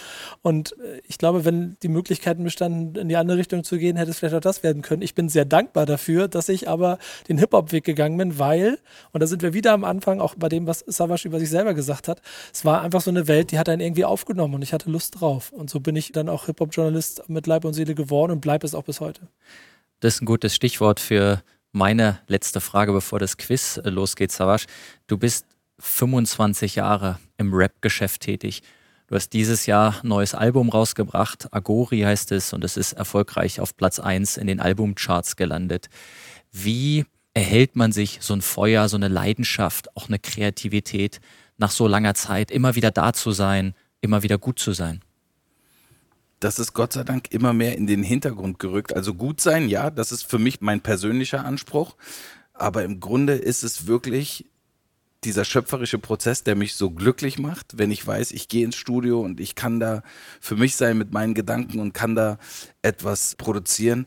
Und 0.42 0.72
äh, 0.78 1.00
ich 1.06 1.18
glaube, 1.18 1.44
wenn 1.44 1.76
die 1.82 1.88
Möglichkeiten 1.88 2.44
bestanden, 2.44 2.94
in 3.00 3.08
die 3.08 3.16
andere 3.16 3.38
Richtung 3.38 3.64
zu 3.64 3.78
gehen, 3.78 3.96
hätte 3.96 4.10
es 4.10 4.18
vielleicht 4.18 4.34
auch 4.34 4.40
das 4.40 4.62
werden 4.62 4.82
können. 4.82 5.02
Ich 5.02 5.14
bin 5.14 5.28
sehr 5.28 5.44
dankbar 5.44 5.86
dafür, 5.86 6.28
dass 6.28 6.48
ich 6.48 6.68
aber 6.68 6.98
den 7.28 7.38
Hip-Hop-Weg 7.38 7.84
gegangen 7.84 8.16
bin, 8.16 8.38
weil, 8.38 8.78
und 9.12 9.22
da 9.22 9.26
sind 9.26 9.42
wir 9.42 9.54
wieder 9.54 9.72
am 9.72 9.84
Anfang, 9.84 10.20
auch 10.20 10.34
bei 10.34 10.48
dem, 10.48 10.66
was 10.66 10.80
Savage 10.86 11.28
über 11.28 11.38
sich 11.38 11.50
selber 11.50 11.74
gesagt 11.74 12.08
hat, 12.08 12.22
es 12.52 12.64
war 12.64 12.82
einfach 12.82 13.00
so 13.00 13.10
eine 13.10 13.28
Welt, 13.28 13.52
die 13.52 13.58
hat 13.58 13.68
einen 13.68 13.80
irgendwie 13.80 14.04
aufgenommen 14.04 14.54
und 14.54 14.62
ich 14.62 14.72
hatte 14.72 14.90
Lust 14.90 15.20
drauf. 15.20 15.52
Und 15.52 15.70
so 15.70 15.80
bin 15.80 15.96
ich 15.96 16.12
dann 16.12 16.28
auch 16.28 16.46
Hip-Hop-Journalist 16.46 17.28
mit 17.28 17.46
Leib 17.46 17.64
und 17.64 17.74
Seele 17.74 17.94
geworden 17.94 18.32
und 18.32 18.40
bleibe 18.40 18.66
es 18.66 18.74
auch 18.74 18.84
bis 18.84 19.00
heute. 19.00 19.28
Das 20.00 20.14
ist 20.14 20.22
ein 20.22 20.26
gutes 20.26 20.54
Stichwort 20.54 21.00
für 21.00 21.42
meine 21.72 22.20
letzte 22.28 22.61
Frage, 22.61 22.92
bevor 22.92 23.18
das 23.18 23.37
Quiz 23.37 23.78
äh, 23.78 23.90
losgeht, 23.90 24.30
Savasch. 24.30 24.66
Du 25.06 25.18
bist 25.18 25.46
25 25.80 26.76
Jahre 26.76 27.18
im 27.37 27.52
Rap-Geschäft 27.52 28.22
tätig. 28.22 28.62
Du 29.08 29.14
hast 29.14 29.30
dieses 29.30 29.66
Jahr 29.66 30.00
ein 30.02 30.08
neues 30.08 30.34
Album 30.34 30.68
rausgebracht, 30.68 31.52
Agori 31.52 32.00
heißt 32.00 32.30
es, 32.32 32.52
und 32.52 32.62
es 32.62 32.76
ist 32.76 32.92
erfolgreich 32.92 33.58
auf 33.58 33.76
Platz 33.76 33.98
1 33.98 34.37
in 34.37 34.46
den 34.46 34.61
Albumcharts 34.61 35.37
gelandet. 35.37 35.88
Wie 36.52 37.06
erhält 37.32 37.74
man 37.74 37.90
sich 37.90 38.18
so 38.20 38.34
ein 38.34 38.42
Feuer, 38.42 38.88
so 38.88 38.96
eine 38.96 39.08
Leidenschaft, 39.08 39.96
auch 39.96 40.08
eine 40.08 40.18
Kreativität, 40.18 41.20
nach 41.56 41.70
so 41.70 41.88
langer 41.88 42.14
Zeit 42.14 42.50
immer 42.50 42.74
wieder 42.74 42.90
da 42.90 43.12
zu 43.12 43.32
sein, 43.32 43.74
immer 44.00 44.22
wieder 44.22 44.38
gut 44.38 44.58
zu 44.58 44.72
sein? 44.72 45.00
Das 46.40 46.59
ist 46.59 46.72
Gott 46.72 46.92
sei 46.92 47.05
Dank 47.05 47.33
immer 47.33 47.53
mehr 47.53 47.77
in 47.77 47.87
den 47.87 48.03
Hintergrund 48.03 48.59
gerückt. 48.59 48.94
Also 48.94 49.14
gut 49.14 49.40
sein, 49.40 49.68
ja, 49.68 49.90
das 49.90 50.12
ist 50.12 50.22
für 50.22 50.38
mich 50.38 50.61
mein 50.61 50.81
persönlicher 50.81 51.44
Anspruch. 51.44 51.96
Aber 52.55 52.85
im 52.85 53.01
Grunde 53.01 53.35
ist 53.35 53.62
es 53.62 53.87
wirklich 53.87 54.46
dieser 55.24 55.44
schöpferische 55.44 55.98
Prozess, 55.98 56.44
der 56.44 56.55
mich 56.55 56.74
so 56.74 56.90
glücklich 56.90 57.38
macht, 57.38 57.79
wenn 57.79 57.90
ich 57.90 58.07
weiß, 58.07 58.31
ich 58.33 58.48
gehe 58.48 58.64
ins 58.64 58.77
Studio 58.77 59.20
und 59.20 59.40
ich 59.40 59.55
kann 59.57 59.81
da 59.81 60.03
für 60.40 60.55
mich 60.55 60.77
sein 60.77 60.96
mit 60.96 61.12
meinen 61.12 61.35
Gedanken 61.35 61.81
und 61.81 61.92
kann 61.92 62.14
da 62.14 62.38
etwas 62.83 63.35
produzieren. 63.35 64.07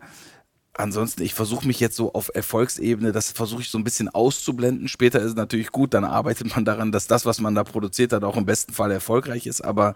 Ansonsten, 0.74 1.22
ich 1.24 1.34
versuche 1.34 1.68
mich 1.68 1.82
jetzt 1.82 1.98
so 1.98 2.14
auf 2.14 2.32
Erfolgsebene, 2.34 3.12
das 3.12 3.32
versuche 3.32 3.62
ich 3.62 3.70
so 3.70 3.78
ein 3.78 3.84
bisschen 3.84 4.08
auszublenden. 4.08 4.88
Später 4.88 5.20
ist 5.20 5.32
es 5.32 5.36
natürlich 5.36 5.72
gut, 5.72 5.94
dann 5.94 6.06
arbeitet 6.06 6.56
man 6.56 6.64
daran, 6.64 6.94
dass 6.94 7.08
das, 7.08 7.26
was 7.26 7.42
man 7.42 7.56
da 7.56 7.66
produziert 7.66 8.14
hat, 8.14 8.24
auch 8.24 8.38
im 8.38 8.46
besten 8.46 8.72
Fall 8.72 8.90
erfolgreich 8.90 9.48
ist. 9.48 9.62
Aber 9.62 9.96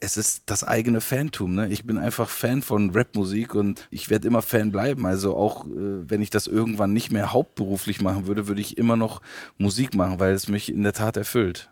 es 0.00 0.16
ist 0.16 0.44
das 0.46 0.64
eigene 0.64 1.00
Fantum. 1.00 1.54
Ne? 1.54 1.68
Ich 1.68 1.84
bin 1.84 1.98
einfach 1.98 2.28
Fan 2.28 2.62
von 2.62 2.90
Rapmusik 2.90 3.54
und 3.54 3.86
ich 3.90 4.08
werde 4.08 4.26
immer 4.26 4.42
Fan 4.42 4.72
bleiben. 4.72 5.06
Also 5.06 5.36
auch 5.36 5.66
äh, 5.66 5.68
wenn 6.08 6.22
ich 6.22 6.30
das 6.30 6.46
irgendwann 6.46 6.92
nicht 6.92 7.12
mehr 7.12 7.32
hauptberuflich 7.32 8.00
machen 8.00 8.26
würde, 8.26 8.48
würde 8.48 8.62
ich 8.62 8.78
immer 8.78 8.96
noch 8.96 9.20
Musik 9.58 9.94
machen, 9.94 10.18
weil 10.18 10.32
es 10.32 10.48
mich 10.48 10.72
in 10.72 10.82
der 10.82 10.94
Tat 10.94 11.18
erfüllt. 11.18 11.70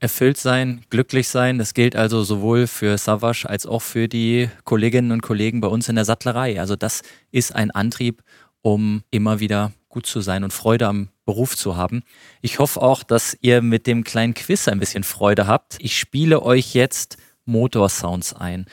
Erfüllt 0.00 0.36
sein, 0.36 0.82
glücklich 0.90 1.28
sein, 1.28 1.58
das 1.58 1.74
gilt 1.74 1.94
also 1.94 2.24
sowohl 2.24 2.66
für 2.66 2.98
Savage 2.98 3.48
als 3.48 3.66
auch 3.66 3.82
für 3.82 4.08
die 4.08 4.50
Kolleginnen 4.64 5.12
und 5.12 5.22
Kollegen 5.22 5.60
bei 5.60 5.68
uns 5.68 5.88
in 5.88 5.94
der 5.94 6.04
Sattlerei. 6.04 6.58
Also 6.58 6.74
das 6.74 7.02
ist 7.30 7.54
ein 7.54 7.70
Antrieb, 7.70 8.24
um 8.62 9.04
immer 9.12 9.38
wieder 9.38 9.70
gut 9.88 10.06
zu 10.06 10.20
sein 10.20 10.42
und 10.42 10.52
Freude 10.52 10.88
am 10.88 11.10
Beruf 11.24 11.56
zu 11.56 11.76
haben. 11.76 12.02
Ich 12.40 12.58
hoffe 12.58 12.82
auch, 12.82 13.04
dass 13.04 13.36
ihr 13.42 13.62
mit 13.62 13.86
dem 13.86 14.02
kleinen 14.02 14.34
Quiz 14.34 14.66
ein 14.66 14.80
bisschen 14.80 15.04
Freude 15.04 15.46
habt. 15.46 15.76
Ich 15.78 15.96
spiele 15.96 16.42
euch 16.42 16.74
jetzt 16.74 17.16
Motorsounds 17.44 18.34
ein. 18.34 18.66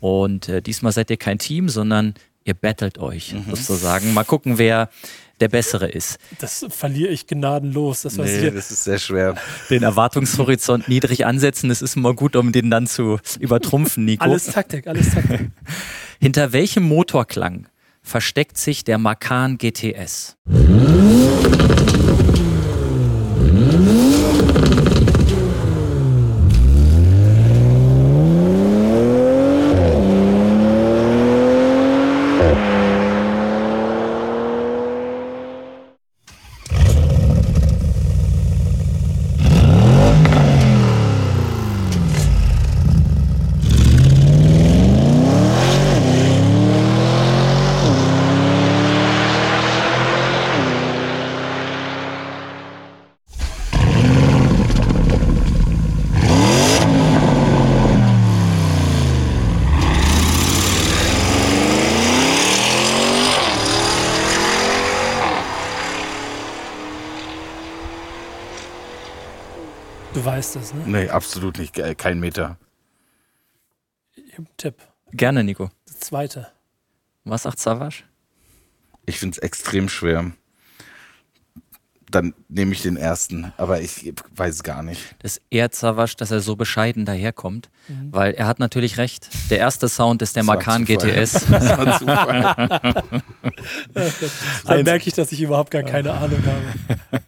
Und 0.00 0.48
äh, 0.48 0.62
diesmal 0.62 0.92
seid 0.92 1.10
ihr 1.10 1.16
kein 1.16 1.38
Team, 1.38 1.68
sondern 1.68 2.14
ihr 2.44 2.54
battelt 2.54 2.98
euch 2.98 3.34
mhm. 3.34 3.44
sozusagen. 3.54 4.12
Mal 4.14 4.24
gucken, 4.24 4.58
wer 4.58 4.88
der 5.40 5.48
Bessere 5.48 5.88
ist. 5.88 6.18
Das 6.38 6.66
verliere 6.68 7.10
ich 7.12 7.26
gnadenlos. 7.26 8.02
Das, 8.02 8.16
nee, 8.16 8.50
das 8.50 8.70
ist 8.70 8.84
sehr 8.84 8.98
schwer. 8.98 9.36
Den 9.70 9.82
Erwartungshorizont 9.82 10.88
niedrig 10.88 11.24
ansetzen, 11.24 11.68
das 11.68 11.82
ist 11.82 11.96
immer 11.96 12.14
gut, 12.14 12.36
um 12.36 12.52
den 12.52 12.70
dann 12.70 12.86
zu 12.86 13.18
übertrumpfen, 13.38 14.04
Nico. 14.04 14.24
Alles 14.24 14.46
Taktik, 14.46 14.86
alles 14.86 15.10
Taktik. 15.10 15.50
Hinter 16.20 16.52
welchem 16.52 16.82
Motorklang 16.82 17.68
versteckt 18.02 18.58
sich 18.58 18.84
der 18.84 18.98
Macan 18.98 19.56
GTS? 19.56 20.36
Weißt 70.14 70.56
das, 70.56 70.74
ne? 70.74 70.82
Nee, 70.86 71.08
absolut 71.08 71.58
nicht. 71.58 71.74
Kein 71.98 72.20
Meter. 72.20 72.58
Ich 74.14 74.32
habe 74.32 74.46
einen 74.46 74.56
Tipp. 74.56 74.76
Gerne, 75.12 75.44
Nico. 75.44 75.70
Das 75.86 76.00
zweite. 76.00 76.48
Was 77.24 77.42
sagt 77.42 77.58
Savage? 77.58 78.04
Ich 79.06 79.18
finde 79.18 79.36
es 79.36 79.38
extrem 79.38 79.88
schwer. 79.88 80.32
Dann 82.10 82.34
nehme 82.48 82.72
ich 82.72 82.82
den 82.82 82.96
ersten, 82.96 83.52
aber 83.56 83.80
ich 83.80 84.12
weiß 84.34 84.54
es 84.54 84.62
gar 84.64 84.82
nicht. 84.82 85.14
Das 85.20 85.40
ehrt 85.50 85.76
Savage, 85.76 86.14
dass 86.16 86.32
er 86.32 86.40
so 86.40 86.56
bescheiden 86.56 87.04
daherkommt, 87.04 87.70
mhm. 87.86 88.12
weil 88.12 88.32
er 88.32 88.48
hat 88.48 88.58
natürlich 88.58 88.98
recht. 88.98 89.28
Der 89.48 89.58
erste 89.58 89.88
Sound 89.88 90.20
ist 90.22 90.34
der 90.34 90.42
Macan 90.42 90.84
GTS. 90.84 91.46
Das 91.50 91.78
war 91.78 91.98
Zufall. 91.98 93.22
Dann 94.64 94.82
merke 94.82 95.06
ich, 95.06 95.14
dass 95.14 95.30
ich 95.30 95.40
überhaupt 95.40 95.70
gar 95.70 95.84
keine 95.84 96.12
Ahnung 96.12 96.42
habe. 96.44 97.22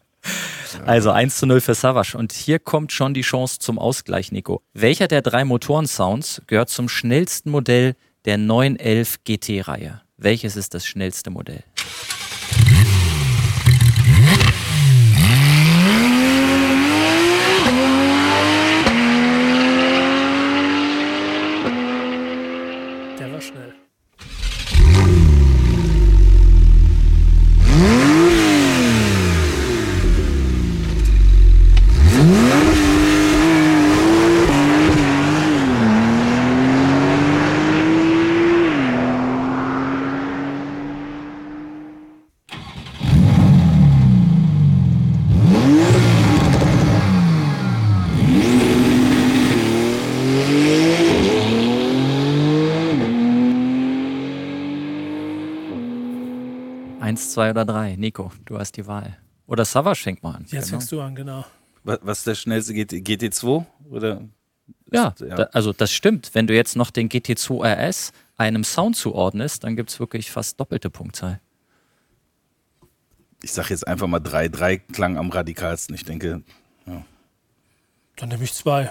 Also 0.85 1.11
1 1.13 1.37
zu 1.37 1.47
0 1.47 1.61
für 1.61 1.75
Savage. 1.75 2.17
Und 2.17 2.33
hier 2.33 2.59
kommt 2.59 2.93
schon 2.93 3.15
die 3.15 3.21
Chance 3.23 3.59
zum 3.61 3.79
Ausgleich, 3.79 4.33
Nico. 4.33 4.63
Welcher 4.75 5.07
der 5.07 5.23
drei 5.23 5.45
Motoren-Sounds 5.45 6.43
gehört 6.47 6.71
zum 6.71 6.89
schnellsten 6.89 7.51
Modell 7.51 7.95
der 8.25 8.39
911 8.39 9.25
GT-Reihe? 9.25 10.03
Welches 10.17 10.57
ist 10.57 10.75
das 10.75 10.85
schnellste 10.87 11.31
Modell? 11.31 11.63
Der 23.19 23.33
war 23.33 23.41
schnell. 23.41 23.75
Eins, 57.01 57.31
zwei 57.31 57.42
oder 57.53 57.65
drei. 57.65 57.97
Nico, 57.97 58.33
du 58.45 58.59
hast 58.59 58.77
die 58.77 58.87
Wahl. 58.87 59.17
Oder 59.47 59.65
Savas 59.65 59.99
schenk 59.99 60.23
mal 60.23 60.35
an. 60.37 60.43
Jetzt 60.43 60.51
Genau. 60.53 60.67
fängst 60.67 60.93
du 60.93 61.01
an, 61.01 61.15
genau. 61.15 61.45
Was, 61.85 61.99
was 62.03 62.19
ist 62.19 62.27
der 62.27 62.35
schnellste 62.35 62.75
GT, 62.75 62.95
GT2? 63.03 63.65
Oder? 63.91 64.23
Ja, 64.93 65.09
Ist- 65.09 65.21
Da, 65.23 65.45
also 65.53 65.73
das 65.73 65.91
stimmt. 65.93 66.31
Wenn 66.35 66.47
du 66.47 66.55
jetzt 66.55 66.77
noch 66.77 66.91
den 66.91 67.09
GT2 67.09 67.65
RS 67.65 68.13
einem 68.37 68.65
Sound 68.65 68.97
zuordnest, 68.97 69.65
dann 69.65 69.77
gibt 69.77 69.91
es 69.91 69.99
wirklich 70.01 70.31
fast 70.31 70.59
doppelte 70.61 70.91
Punktzahl. 70.91 71.41
Ich 73.43 73.53
sag 73.53 73.71
jetzt 73.71 73.87
einfach 73.87 74.07
mal 74.07 74.21
3. 74.21 74.49
3 74.49 74.77
klang 74.79 75.17
am 75.19 75.31
radikalsten. 75.31 75.95
Ich 75.95 76.05
denke, 76.05 76.43
Dann 78.17 78.29
nehme 78.29 78.45
ich 78.45 78.53
zwei. 78.53 78.91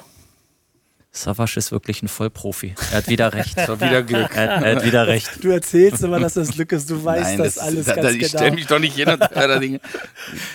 Savas 1.13 1.57
ist 1.57 1.73
wirklich 1.73 2.01
ein 2.01 2.07
Vollprofi. 2.07 2.73
Er 2.91 2.99
hat 2.99 3.07
wieder 3.09 3.33
recht. 3.33 3.57
das 3.57 3.67
war 3.67 3.81
wieder 3.81 4.01
Glück. 4.01 4.33
Er 4.33 4.55
hat, 4.55 4.63
er 4.63 4.75
hat 4.77 4.85
wieder 4.85 5.07
recht. 5.07 5.43
Du 5.43 5.49
erzählst 5.49 6.03
immer, 6.03 6.19
dass 6.21 6.35
das 6.35 6.51
Glück 6.51 6.71
ist. 6.71 6.89
Du 6.89 7.03
weißt 7.03 7.31
Nein, 7.31 7.37
das, 7.37 7.55
das, 7.55 7.63
alles 7.63 7.85
da, 7.85 7.95
ganz 7.95 8.07
da, 8.07 8.13
ich 8.13 8.19
genau. 8.19 8.29
stelle 8.29 8.51
mich 8.51 8.67
doch 8.67 8.79
nicht 8.79 8.95
hin 8.95 9.09
und 9.09 9.19
höre 9.19 9.47
da 9.47 9.59
Dinge. 9.59 9.81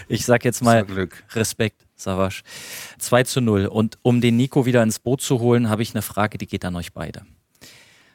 Ich 0.09 0.25
sag 0.25 0.45
jetzt 0.47 0.63
mal 0.63 0.85
Glück. 0.87 1.25
Respekt, 1.35 1.83
Savas. 1.95 2.41
2 2.99 3.25
zu 3.25 3.41
0. 3.43 3.67
Und 3.67 3.99
um 4.01 4.23
den 4.23 4.39
Nico 4.39 4.65
wieder 4.65 4.83
ins 4.83 4.99
Boot 4.99 5.21
zu 5.21 5.41
holen, 5.41 5.69
habe 5.69 5.83
ich 5.83 5.95
eine 5.95 6.03
Frage, 6.03 6.39
die 6.39 6.47
geht 6.47 6.65
an 6.65 6.75
euch 6.75 6.95
beide. 6.95 7.27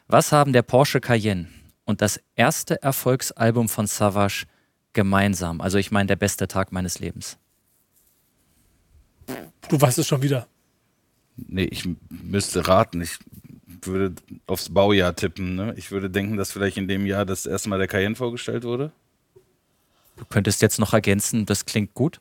Was 0.08 0.32
haben 0.32 0.52
der 0.52 0.62
Porsche 0.62 1.00
Cayenne 1.00 1.48
und 1.84 2.02
das 2.02 2.20
erste 2.34 2.82
Erfolgsalbum 2.82 3.68
von 3.68 3.86
Savas 3.86 4.46
gemeinsam? 4.92 5.60
Also 5.60 5.78
ich 5.78 5.92
meine, 5.92 6.08
der 6.08 6.16
beste 6.16 6.48
Tag 6.48 6.72
meines 6.72 6.98
Lebens. 6.98 7.38
Du 9.68 9.80
weißt 9.80 9.98
es 9.98 10.08
schon 10.08 10.22
wieder. 10.22 10.48
Nee, 11.36 11.64
ich 11.64 11.88
müsste 12.08 12.66
raten. 12.68 13.00
Ich 13.00 13.18
würde 13.82 14.14
aufs 14.46 14.68
Baujahr 14.68 15.14
tippen. 15.16 15.54
Ne? 15.54 15.74
Ich 15.76 15.90
würde 15.90 16.10
denken, 16.10 16.36
dass 16.36 16.52
vielleicht 16.52 16.76
in 16.76 16.88
dem 16.88 17.06
Jahr 17.06 17.24
das 17.24 17.46
erste 17.46 17.68
Mal 17.68 17.78
der 17.78 17.88
Cayenne 17.88 18.16
vorgestellt 18.16 18.64
wurde. 18.64 18.92
Du 20.16 20.24
könntest 20.26 20.62
jetzt 20.62 20.78
noch 20.78 20.92
ergänzen, 20.92 21.46
das 21.46 21.64
klingt 21.64 21.94
gut. 21.94 22.20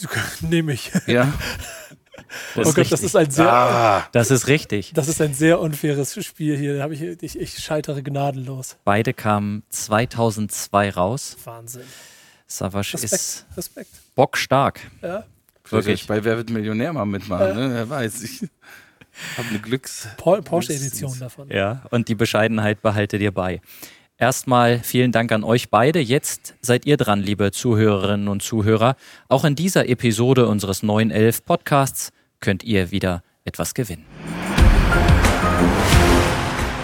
Nehme 0.40 0.72
ich. 0.72 0.90
Ja. 1.06 1.32
Das 2.54 2.68
oh 2.68 2.72
Gott, 2.72 2.90
das 2.90 3.02
ist 3.02 3.16
ein 3.16 3.30
sehr, 3.30 3.50
ah, 3.50 4.08
Das 4.12 4.30
ist 4.30 4.46
richtig. 4.46 4.92
das 4.94 5.08
ist 5.08 5.20
ein 5.20 5.34
sehr 5.34 5.60
unfaires 5.60 6.24
Spiel 6.24 6.56
hier. 6.56 6.90
Ich, 6.90 7.02
ich, 7.02 7.38
ich 7.38 7.58
scheitere 7.58 8.02
gnadenlos. 8.02 8.76
Beide 8.84 9.12
kamen 9.12 9.62
2002 9.70 10.90
raus. 10.90 11.36
Wahnsinn. 11.44 11.82
Respekt. 12.60 13.04
ist 13.04 13.46
Respekt. 13.56 13.90
bockstark. 14.14 14.80
Ja. 15.00 15.24
Wirklich. 15.72 16.06
bei 16.06 16.22
Wer 16.24 16.36
wird 16.36 16.50
Millionär 16.50 16.92
mal 16.92 17.04
mitmachen. 17.06 17.54
Ne? 17.56 17.70
Wer 17.74 17.88
weiß. 17.90 18.22
Ich 18.22 18.40
habe 19.36 19.48
eine 19.48 19.58
Glücks. 19.58 20.08
Por- 20.16 20.42
Porsche-Edition 20.42 21.18
davon. 21.18 21.48
Ja, 21.50 21.82
und 21.90 22.08
die 22.08 22.14
Bescheidenheit 22.14 22.82
behalte 22.82 23.18
dir 23.18 23.32
bei. 23.32 23.60
Erstmal 24.18 24.78
vielen 24.78 25.10
Dank 25.10 25.32
an 25.32 25.42
euch 25.42 25.68
beide. 25.70 25.98
Jetzt 25.98 26.54
seid 26.60 26.86
ihr 26.86 26.96
dran, 26.96 27.20
liebe 27.20 27.50
Zuhörerinnen 27.50 28.28
und 28.28 28.42
Zuhörer. 28.42 28.96
Auch 29.28 29.44
in 29.44 29.56
dieser 29.56 29.88
Episode 29.88 30.46
unseres 30.46 30.82
911 30.82 31.44
Podcasts 31.44 32.12
könnt 32.40 32.62
ihr 32.62 32.90
wieder 32.92 33.22
etwas 33.44 33.74
gewinnen. 33.74 34.04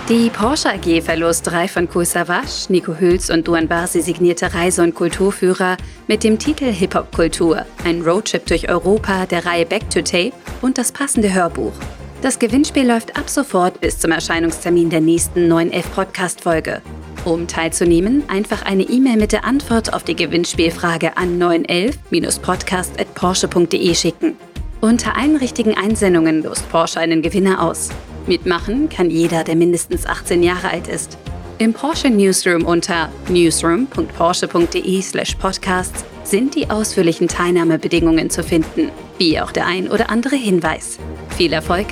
Die 0.09 0.31
Porsche 0.31 0.71
AG 0.71 1.03
verlost 1.03 1.47
drei 1.47 1.68
von 1.68 1.87
Kool 1.87 2.07
Savas, 2.07 2.71
Nico 2.71 2.99
Hüls 2.99 3.29
und 3.29 3.47
Duan 3.47 3.68
Barsi 3.68 4.01
signierte 4.01 4.55
Reise- 4.55 4.83
und 4.83 4.94
Kulturführer 4.94 5.77
mit 6.07 6.25
dem 6.25 6.38
Titel 6.38 6.73
Hip-Hop-Kultur, 6.73 7.66
ein 7.85 8.01
Roadtrip 8.01 8.47
durch 8.47 8.71
Europa 8.71 9.27
der 9.27 9.44
Reihe 9.44 9.66
Back 9.66 9.90
to 9.90 10.01
Tape 10.01 10.33
und 10.62 10.79
das 10.79 10.92
passende 10.92 11.35
Hörbuch. 11.35 11.75
Das 12.23 12.38
Gewinnspiel 12.38 12.88
läuft 12.88 13.18
ab 13.18 13.29
sofort 13.29 13.83
bis 13.83 13.99
zum 13.99 14.11
Erscheinungstermin 14.11 14.88
der 14.88 15.03
nächsten 15.03 15.47
911 15.47 15.94
Podcast-Folge. 15.94 16.81
Um 17.27 17.47
teilzunehmen, 17.47 18.23
einfach 18.29 18.64
eine 18.64 18.85
E-Mail 18.85 19.18
mit 19.18 19.33
der 19.33 19.44
Antwort 19.44 19.92
auf 19.92 20.05
die 20.05 20.16
Gewinnspielfrage 20.16 21.18
an 21.18 21.38
911-podcast.porsche.de 21.38 23.94
schicken. 23.94 24.37
Unter 24.81 25.18
allen 25.18 25.37
richtigen 25.37 25.77
Einsendungen 25.77 26.42
lost 26.42 26.66
Porsche 26.71 26.99
einen 26.99 27.21
Gewinner 27.21 27.62
aus. 27.62 27.90
Mitmachen 28.29 28.88
kann 28.88 29.11
jeder, 29.11 29.43
der 29.43 29.57
mindestens 29.57 30.07
18 30.07 30.41
Jahre 30.43 30.71
alt 30.71 30.87
ist. 30.87 31.19
Im 31.59 31.73
Porsche 31.73 32.11
Newsroom 32.11 32.64
unter 32.64 33.11
newsroom.porsche.de/podcasts 33.29 36.05
sind 36.23 36.55
die 36.55 36.71
ausführlichen 36.71 37.27
Teilnahmebedingungen 37.27 38.31
zu 38.31 38.45
finden, 38.45 38.93
wie 39.17 39.41
auch 39.41 39.51
der 39.51 39.67
ein 39.67 39.88
oder 39.88 40.11
andere 40.11 40.37
Hinweis. 40.37 41.01
Viel 41.37 41.53
Erfolg! 41.53 41.88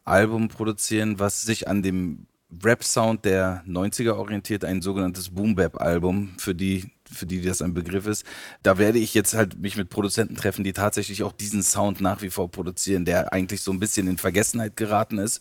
Album 0.05 0.48
produzieren, 0.48 1.18
was 1.18 1.42
sich 1.42 1.68
an 1.68 1.83
dem 1.83 2.26
Rap-Sound 2.62 3.24
der 3.24 3.64
90er 3.66 4.12
orientiert, 4.12 4.64
ein 4.64 4.81
sogenanntes 4.81 5.31
Boom-Bap-Album, 5.31 6.35
für 6.38 6.55
die, 6.55 6.92
für 7.11 7.26
die 7.26 7.42
das 7.42 7.61
ein 7.61 7.74
Begriff 7.74 8.07
ist. 8.07 8.24
Da 8.62 8.79
werde 8.79 8.98
ich 8.98 9.14
jetzt 9.14 9.35
halt 9.35 9.59
mich 9.59 9.76
mit 9.76 9.90
Produzenten 9.90 10.37
treffen, 10.37 10.62
die 10.62 10.72
tatsächlich 10.72 11.22
auch 11.22 11.33
diesen 11.33 11.62
Sound 11.62 12.00
nach 12.00 12.22
wie 12.22 12.31
vor 12.31 12.50
produzieren, 12.50 13.05
der 13.05 13.33
eigentlich 13.33 13.62
so 13.62 13.72
ein 13.72 13.81
bisschen 13.81 14.07
in 14.07 14.16
Vergessenheit 14.18 14.76
geraten 14.76 15.18
ist 15.18 15.40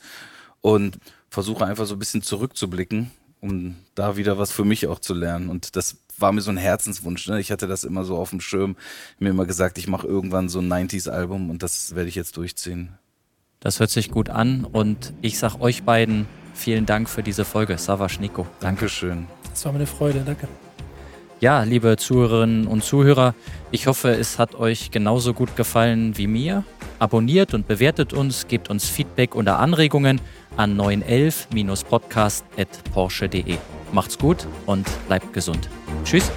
und 0.61 0.97
versuche 1.29 1.65
einfach 1.65 1.85
so 1.85 1.95
ein 1.95 1.99
bisschen 1.99 2.23
zurückzublicken, 2.23 3.11
um 3.39 3.75
da 3.93 4.17
wieder 4.17 4.37
was 4.39 4.51
für 4.51 4.65
mich 4.65 4.87
auch 4.87 4.99
zu 4.99 5.13
lernen. 5.13 5.49
Und 5.49 5.75
das 5.75 5.97
war 6.17 6.31
mir 6.31 6.41
so 6.41 6.51
ein 6.51 6.57
Herzenswunsch. 6.57 7.27
Ne? 7.27 7.39
Ich 7.39 7.51
hatte 7.51 7.67
das 7.67 7.83
immer 7.83 8.03
so 8.03 8.17
auf 8.17 8.29
dem 8.29 8.41
Schirm, 8.41 8.75
mir 9.19 9.29
immer 9.29 9.45
gesagt, 9.45 9.77
ich 9.77 9.87
mache 9.87 10.07
irgendwann 10.07 10.49
so 10.49 10.59
ein 10.59 10.71
90s-Album 10.71 11.49
und 11.49 11.63
das 11.63 11.95
werde 11.95 12.09
ich 12.09 12.15
jetzt 12.15 12.37
durchziehen. 12.37 12.97
Das 13.59 13.79
hört 13.79 13.89
sich 13.89 14.11
gut 14.11 14.29
an 14.29 14.65
und 14.65 15.13
ich 15.21 15.39
sag 15.39 15.59
euch 15.59 15.83
beiden 15.83 16.27
vielen 16.53 16.85
Dank 16.85 17.09
für 17.09 17.23
diese 17.23 17.45
Folge. 17.45 17.77
Savasch, 17.77 18.19
Nico. 18.19 18.47
Dankeschön. 18.59 19.27
Das 19.49 19.65
war 19.65 19.71
mir 19.71 19.79
eine 19.79 19.87
Freude, 19.87 20.21
danke. 20.25 20.47
Ja, 21.41 21.63
liebe 21.63 21.97
Zuhörerinnen 21.97 22.65
und 22.65 22.81
Zuhörer, 22.83 23.35
ich 23.71 23.87
hoffe, 23.87 24.11
es 24.11 24.39
hat 24.39 24.55
euch 24.55 24.91
genauso 24.91 25.33
gut 25.33 25.57
gefallen 25.57 26.17
wie 26.17 26.27
mir. 26.27 26.63
Abonniert 26.97 27.53
und 27.53 27.67
bewertet 27.67 28.13
uns, 28.13 28.47
gebt 28.47 28.69
uns 28.69 28.87
Feedback 28.87 29.35
oder 29.35 29.59
Anregungen 29.59 30.21
an 30.55 30.79
911-podcast.porsche.de. 30.79 33.57
Macht's 33.91 34.17
gut 34.17 34.47
und 34.65 34.87
bleibt 35.07 35.33
gesund. 35.33 35.67
Tschüss. 36.05 36.31